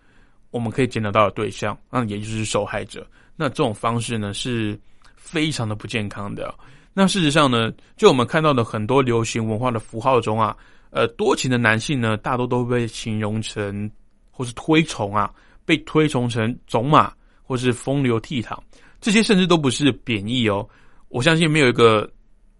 [0.50, 3.06] 我们可以检讨到的对象，那也就是受害者。
[3.36, 4.78] 那这种方式呢是
[5.16, 6.54] 非常的不健康的。
[6.92, 10.56] 那事实上呢，就我们看到的很多流行文化的符号中啊，
[10.90, 13.90] 呃，多情的男性呢，大多都被形容成
[14.30, 15.32] 或是推崇啊，
[15.64, 18.58] 被推崇成种马或是风流倜傥，
[19.00, 20.68] 这些甚至都不是贬义哦。
[21.08, 22.10] 我相信没有一个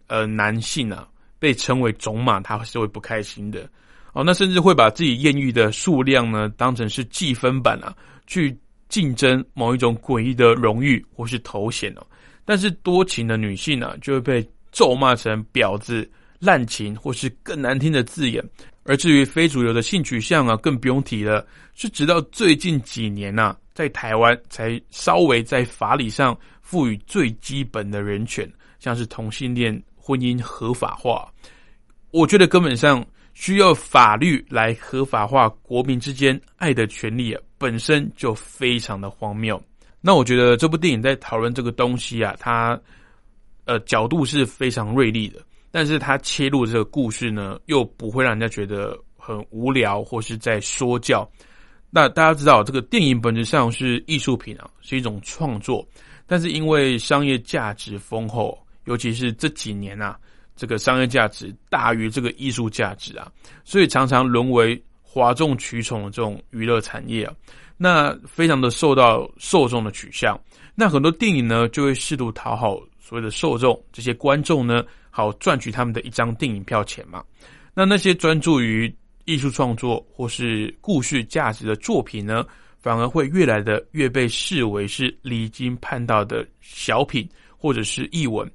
[0.07, 1.07] 呃男性啊。
[1.41, 3.67] 被称为种马，他是会不开心的
[4.13, 4.23] 哦。
[4.25, 7.95] 那甚至会把自己艳遇的数量呢，当成是计分板啊，
[8.27, 8.57] 去
[8.89, 12.07] 竞争某一种诡异的荣誉或是头衔哦。
[12.45, 16.09] 但是多情的女性呢，就会被咒骂成婊子、
[16.39, 18.43] 滥情或是更难听的字眼。
[18.85, 21.47] 而至于非主流的性取向啊，更不用提了。
[21.75, 29.83] 是直到最近几年呐，在台湾才稍微在法理上赋予最基本的人权，像是同性恋。
[30.03, 31.31] 婚姻合法化，
[32.11, 33.05] 我觉得根本上
[33.35, 39.61] 需要法律来合法化国民之间爱的权利，本身就非常的荒谬。
[40.01, 42.81] 那我觉得这部电影在讨论这个东西啊，它
[43.65, 51.31] 呃角度是非常锐利的，但是它切入这个故事呢，又不会让人家觉得很无聊或是在说教。
[51.91, 55.87] 那大家知道，这个电影本质上是艺术品啊，是一种创作，
[56.27, 60.19] 但是因为商业价值丰厚，尤其是这几年啊，
[60.61, 63.33] 这个商业价值大于这个艺术价值啊，
[63.65, 67.33] 所以常常沦为哗众取宠的这种娱乐产业啊。
[67.79, 70.39] 那非常的受到受众的取向，
[70.75, 77.25] 那很多电影呢就会试图讨好所谓的受众，这些观众呢，好赚取他们的一张电影票钱嘛。
[77.73, 78.95] 那那些专注于
[79.25, 82.45] 艺术创作或是故事价值的作品呢，
[82.79, 88.47] 反而会越来的越被视为是离经叛道的小品或者是译文，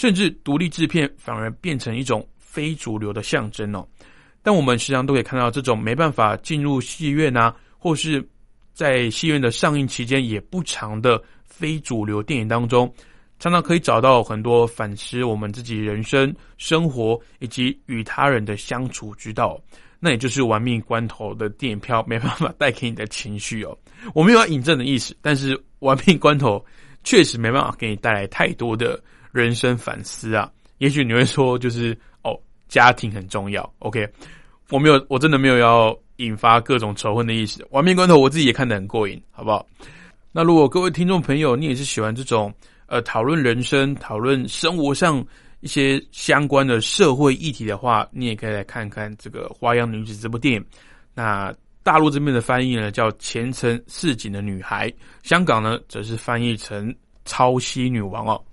[0.00, 3.86] 甚至独立制片反而变成一种非主流的象征哦。
[4.42, 8.26] 但我们时常都可以看到这种没办法进入戏院啊，或是
[8.72, 12.90] 在戏院的上映期间也不长的非主流电影当中，
[13.38, 19.60] 常常可以找到很多反思我们自己人生、生活以及与他人的相处之道。
[19.98, 23.76] 那也就是玩命关头的电影票没办法带给你的情绪哦。
[24.14, 26.64] 我没有要引证的意思，但是玩命关头
[27.04, 28.98] 确实没办法给你带来太多的
[29.32, 30.50] 人生反思啊。
[30.78, 33.70] 也许你会说，就是哦，家庭很重要。
[33.80, 34.08] OK，
[34.70, 35.96] 我没有，我真的没有要。
[36.20, 39.66] 引发各种仇恨的意思，玩命关头我自己也看得很过瘾，好不好？
[40.32, 42.52] 那如果各位听众朋友，你也是喜欢这种
[42.88, 45.26] 呃讨论人生、讨论生活上
[45.60, 50.64] 一些相关的社会议题的话，你也可以来看看这个《花样女子》这部电影。
[51.14, 51.50] 那
[51.82, 54.90] 大陆这边的翻译呢叫《前程似锦的女孩》，
[55.22, 56.92] 香港呢则是翻译成
[57.24, 58.44] 《超稀女王》哦。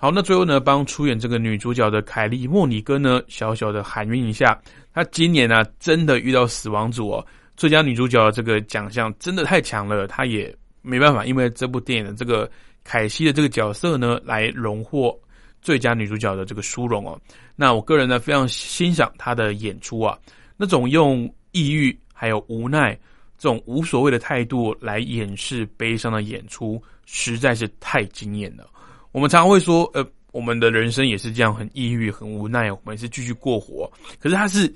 [0.00, 4.56] 好，那最后呢，帮出演这个女主角的凯莉·莫尼哥呢，小小的喊晕一下。
[4.94, 7.26] 她今年呢，真的遇到死亡组哦，
[7.56, 12.48] 最佳女主角这个奖项真的太强了，她也没办法，因为这部电影的这个
[12.84, 15.18] 凯西的这个角色呢，来荣获
[15.60, 17.20] 最佳女主角的这个殊荣哦。
[17.56, 20.16] 那我个人呢，非常欣赏她的演出啊，
[20.56, 22.96] 那种用抑郁还有无奈
[23.36, 28.64] 这种无所谓的态度来掩饰悲伤的演出，实在是太惊艳了。
[29.12, 33.90] 我们常常会说，呃，我们的人生也是这样，很抑郁、很无奈，我们是继续过活。
[34.20, 34.72] 可是他是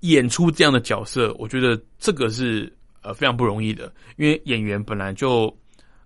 [0.00, 5.52] 演出这样的角色，我觉得这个是呃非常不容易的，因为演员本来就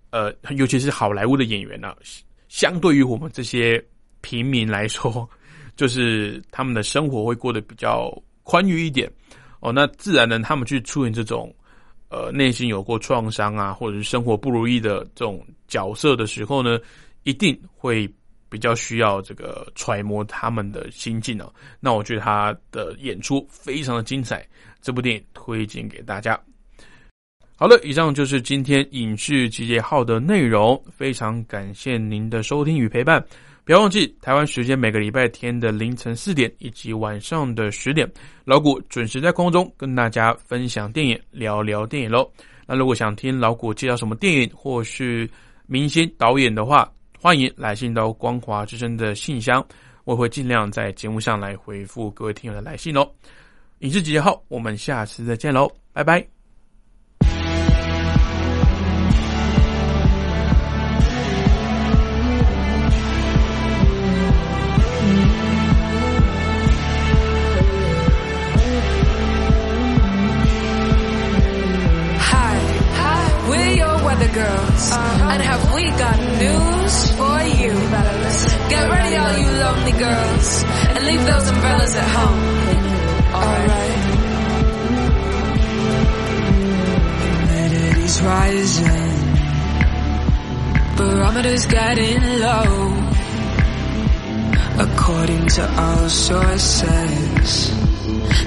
[0.09, 1.93] 呃，尤其是好莱坞的演员呢，
[2.49, 3.83] 相对于我们这些
[4.21, 5.29] 平民来说，
[5.77, 9.09] 就是他们的生活会过得比较宽裕一点
[9.59, 9.71] 哦。
[9.71, 11.53] 那自然呢，他们去出演这种
[12.09, 16.79] 呃内心有过创伤啊，或者是生活不如意的这种角色的时候呢。
[17.23, 18.09] 一定会
[18.49, 21.51] 比较需要这个揣摩他们的心境哦。
[21.79, 24.47] 那我觉得他的演出非常的精彩，
[24.81, 26.39] 这部电影推荐给大家。
[27.55, 33.23] 好了，以上就是今天影视集结号的内容，非常感谢您的收听与陪伴。
[33.63, 38.11] 不要忘记台湾时间每个礼拜天的凌晨四点以及晚上的十点，
[38.43, 42.29] 老谷准时在空中跟大家分享电影，聊聊电影喽。
[42.67, 45.29] 那如果想听老谷介绍什么电影或是
[45.65, 46.91] 明星导演的话，
[47.23, 49.65] 欢迎来信到光华之声的信箱，
[50.03, 53.09] 我会尽量在节目上来回复各位听友的来信哦。
[53.79, 56.32] 影视集结号，我们下次再见喽，拜拜。
[74.19, 74.91] Girls.
[74.91, 75.31] Uh-huh.
[75.31, 77.73] And have we got news for you?
[78.69, 82.41] Get ready, all you lonely girls, and leave those umbrellas at home.
[83.43, 83.99] Alright.
[87.39, 89.13] Humidity's rising,
[90.97, 92.99] barometer's getting low.
[94.75, 97.69] According to all sources,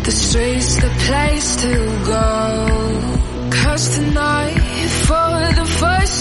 [0.03, 2.67] the street's the place to go.
[3.51, 4.66] Cause tonight,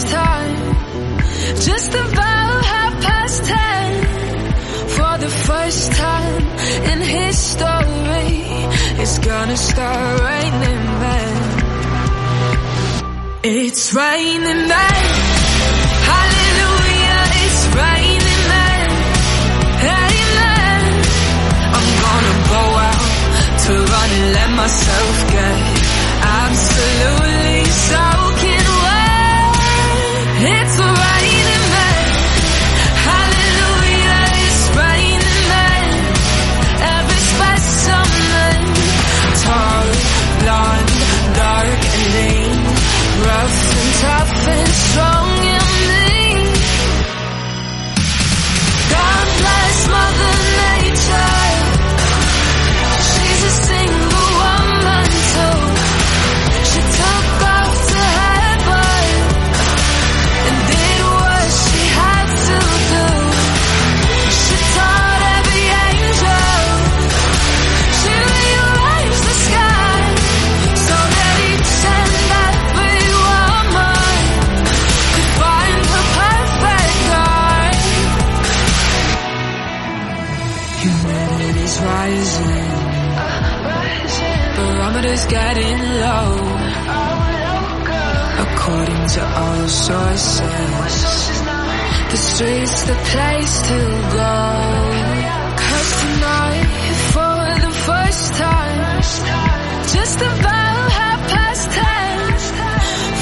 [0.08, 0.56] time,
[1.68, 3.88] just about half past ten.
[4.96, 6.42] For the first time
[6.92, 8.34] in history,
[9.02, 11.36] it's gonna start raining men.
[13.44, 15.04] It's raining men.
[16.12, 18.88] Hallelujah, it's raining men.
[20.02, 20.82] Amen.
[21.78, 23.06] I'm gonna go out
[23.66, 25.58] to run and let myself get
[26.42, 27.55] absolutely
[44.06, 45.35] tough and strong
[85.30, 86.32] getting low.
[88.46, 90.42] According to all sources,
[92.12, 93.80] the street's the place to
[94.20, 94.36] go.
[95.64, 96.70] Cause tonight,
[97.14, 99.02] for the first time,
[99.96, 102.18] just about half past ten,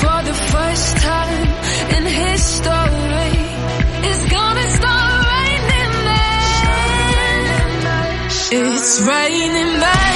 [0.01, 1.47] for the first time
[1.95, 3.35] in history,
[4.09, 6.51] it's gonna start raining men.
[8.51, 10.13] It's raining men.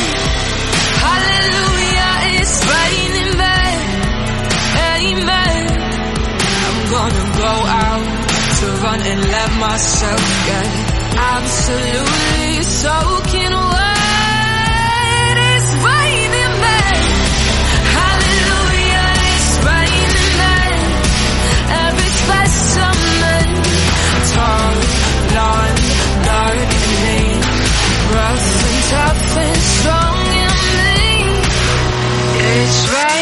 [1.07, 1.76] Hallelujah,
[6.67, 7.53] I'm gonna go
[7.83, 8.05] out
[8.59, 10.67] to run and let myself get
[11.35, 15.37] absolutely soaking wet.
[15.51, 16.55] It's raining.
[17.97, 20.79] Hallelujah, it's raining.
[21.85, 22.11] Every
[28.67, 29.56] and tough and
[32.59, 33.16] it's right.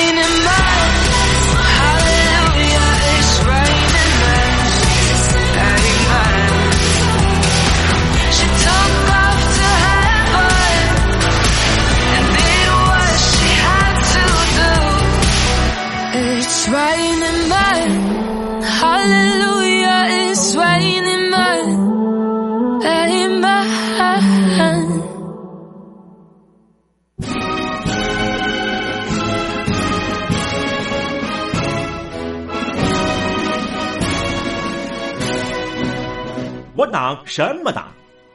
[36.95, 37.87] 党什么党？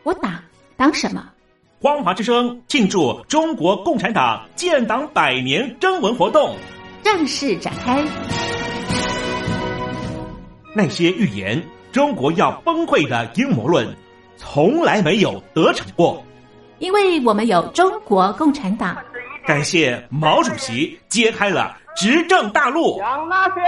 [0.02, 0.34] 我党
[0.76, 1.24] 党什么？
[1.80, 6.54] 光华之声庆祝中国共产党建党百年征文活动。
[7.02, 8.04] 正式展开。
[10.76, 11.58] 那些预言
[11.90, 13.88] 中国要崩溃的阴谋论，
[14.36, 16.22] 从来没有得逞过。
[16.80, 18.94] 因为我们有中国共产党，
[19.46, 22.98] 感谢毛主席揭开了执政大路。
[22.98, 23.62] 向那些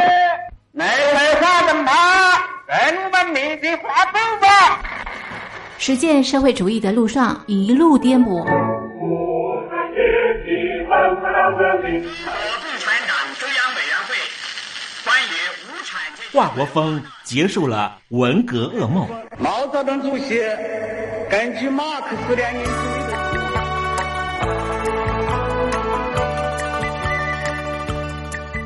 [0.75, 1.93] 没文化的马
[2.67, 4.81] 更文明的花步吧。
[5.77, 8.43] 实践社会主义的路上一路颠簸。
[8.43, 8.49] 共
[12.79, 14.17] 产党中央委员会
[15.05, 15.35] 关于
[15.67, 19.07] 无产阶级华国锋结束了文革噩梦。
[19.39, 20.41] 毛泽东主席
[21.31, 22.65] 根据马克思列宁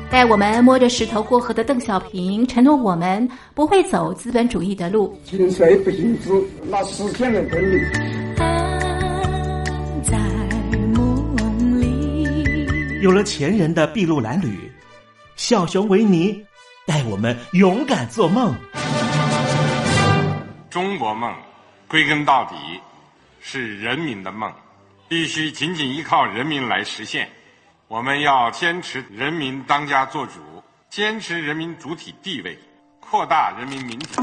[0.09, 5.19] 带我们摸着石头过河的邓小平承诺我们不会走资本主义的路。
[6.69, 7.83] 那实现了真理。
[8.37, 10.17] 安在
[10.95, 12.67] 梦里。
[13.01, 14.71] 有了前人的筚路蓝缕，
[15.35, 16.43] 小熊维尼
[16.85, 18.55] 带我们勇敢做梦。
[20.69, 21.33] 中国梦，
[21.87, 22.55] 归根到底
[23.39, 24.51] 是人民的梦，
[25.07, 27.27] 必须紧紧依靠人民来实现。
[27.89, 30.41] 我们要坚持人民当家作主，
[30.89, 32.59] 坚持人民主体地位，
[32.99, 34.21] 扩大人民民主。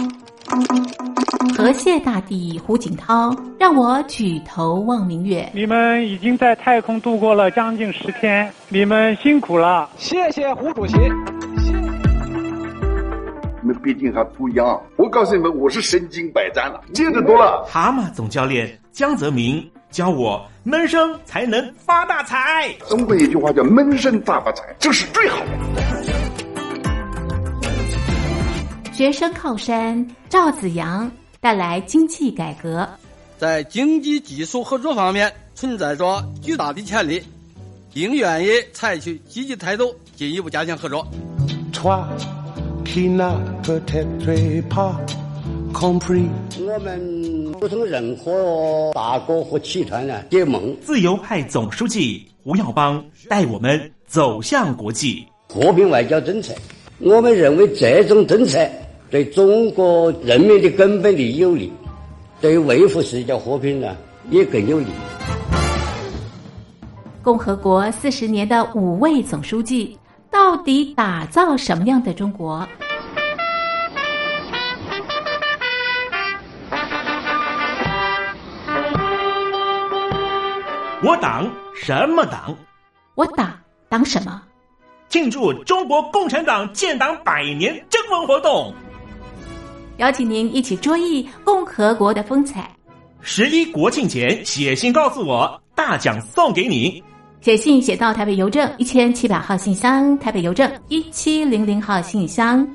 [1.56, 5.50] 河蟹大帝胡锦涛让我举头望明月。
[5.54, 9.88] 你们已经在太空度过了将近十天，你们辛苦了。
[9.96, 10.98] 谢谢胡主席。
[13.62, 14.78] 你们毕竟还不一样。
[14.96, 17.64] 我告诉你们，我是身经百战了，见得多了。
[17.66, 22.68] 蛤蟆总教练江泽民教我闷声才能发大财。
[22.88, 25.52] 中国有句话叫“闷声大发财”，这是最好的。
[28.92, 31.08] 学生靠山赵子阳
[31.40, 32.88] 带来经济改革。
[33.38, 37.22] 在经济技术合作方面存在着巨大的潜力，
[37.92, 41.06] 并愿意采取积极态度，进一步加强合作。
[42.84, 44.96] Qui n'as peut-être pas
[45.74, 46.28] compris。
[46.60, 50.74] 我们不同任何大国和集团呢结盟。
[50.80, 55.26] 自由派总书记胡耀邦带我们走向国际。
[55.52, 56.54] 和平外交政策，
[56.98, 58.58] 我们认为这种政策
[59.10, 61.70] 对中国人民的根本利益有利，
[62.40, 63.96] 对维护世界和平呢
[64.30, 64.86] 也更有利。
[67.22, 69.96] 共和国四十年的五位总书记，
[70.30, 72.66] 到底打造什么样的中国？
[81.04, 82.56] 我党什么党？
[83.14, 83.52] 我党
[83.90, 84.40] 党什么？
[85.10, 88.72] 庆祝中国共产党建党百年征文活动，
[89.98, 92.70] 邀请您一起追忆共和国的风采。
[93.20, 97.04] 十一国庆前写信告诉我，大奖送给你。
[97.42, 102.66] 写信写到台北邮政一千七百号信箱，台北邮政一七零零号信箱。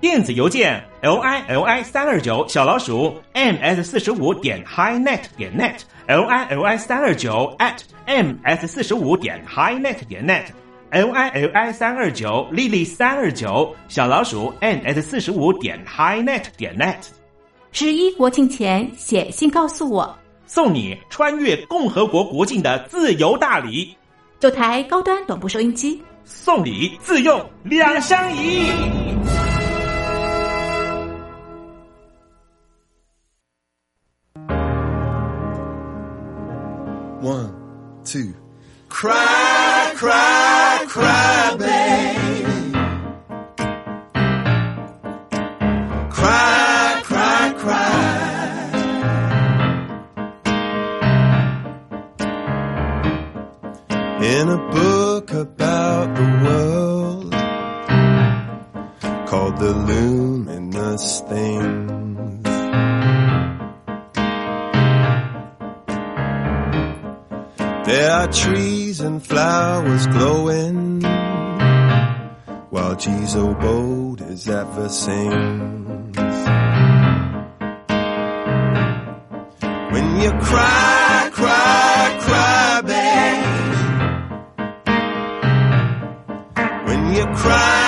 [0.00, 6.62] 电子邮件 l i l i 三二九小老鼠 m s 四十五点 highnet 点 net l i l
[6.64, 10.46] i 三二九 at m s 四十五点 highnet 点 net
[10.90, 16.96] l i l i 三二九 lily 三二九小老鼠 n s 四十五点 highnet 点 net。
[17.70, 23.96] 十一国庆前写信告诉我，送你穿越共和国国境的自由大礼，
[24.40, 28.72] 九台高端短波收音机，送礼自用两相宜。
[38.04, 38.34] Two.
[38.88, 42.72] Cry, cry, cry, baby.
[46.10, 48.68] Cry, cry, cry.
[54.22, 57.32] In a book about the world
[59.26, 62.01] called The Luminous Things.
[67.92, 71.02] There are trees and flowers glowing
[72.70, 76.16] while Jesus boat is ever sings.
[79.92, 83.44] When you cry, cry, cry, babe.
[86.86, 87.81] When you cry,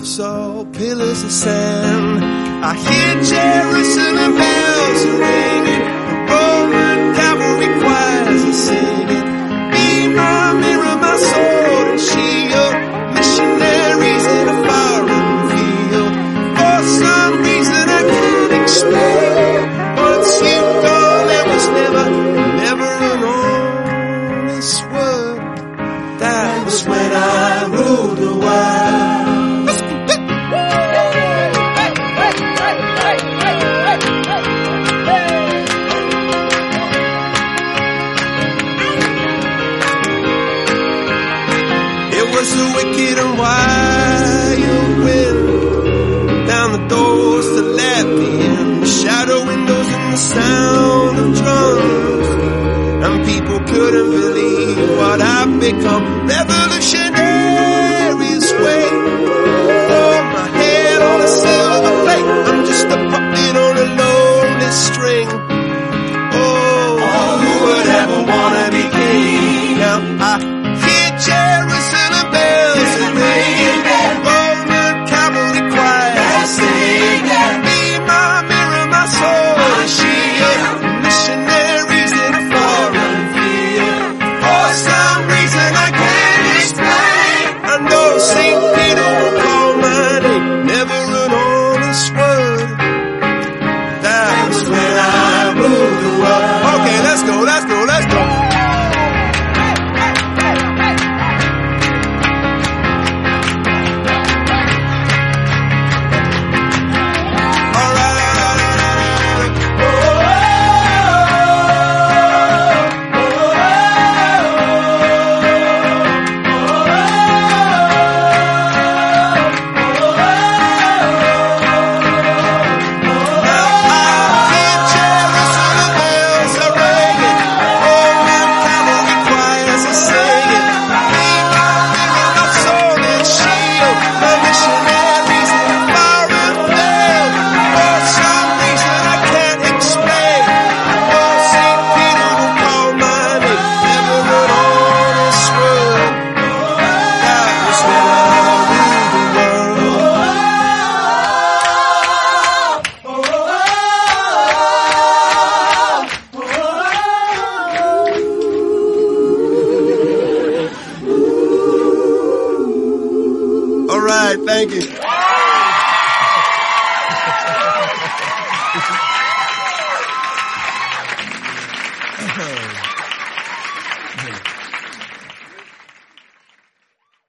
[0.00, 2.24] of salt, pillars of sand.
[2.64, 5.59] I hear Jerusalem bells are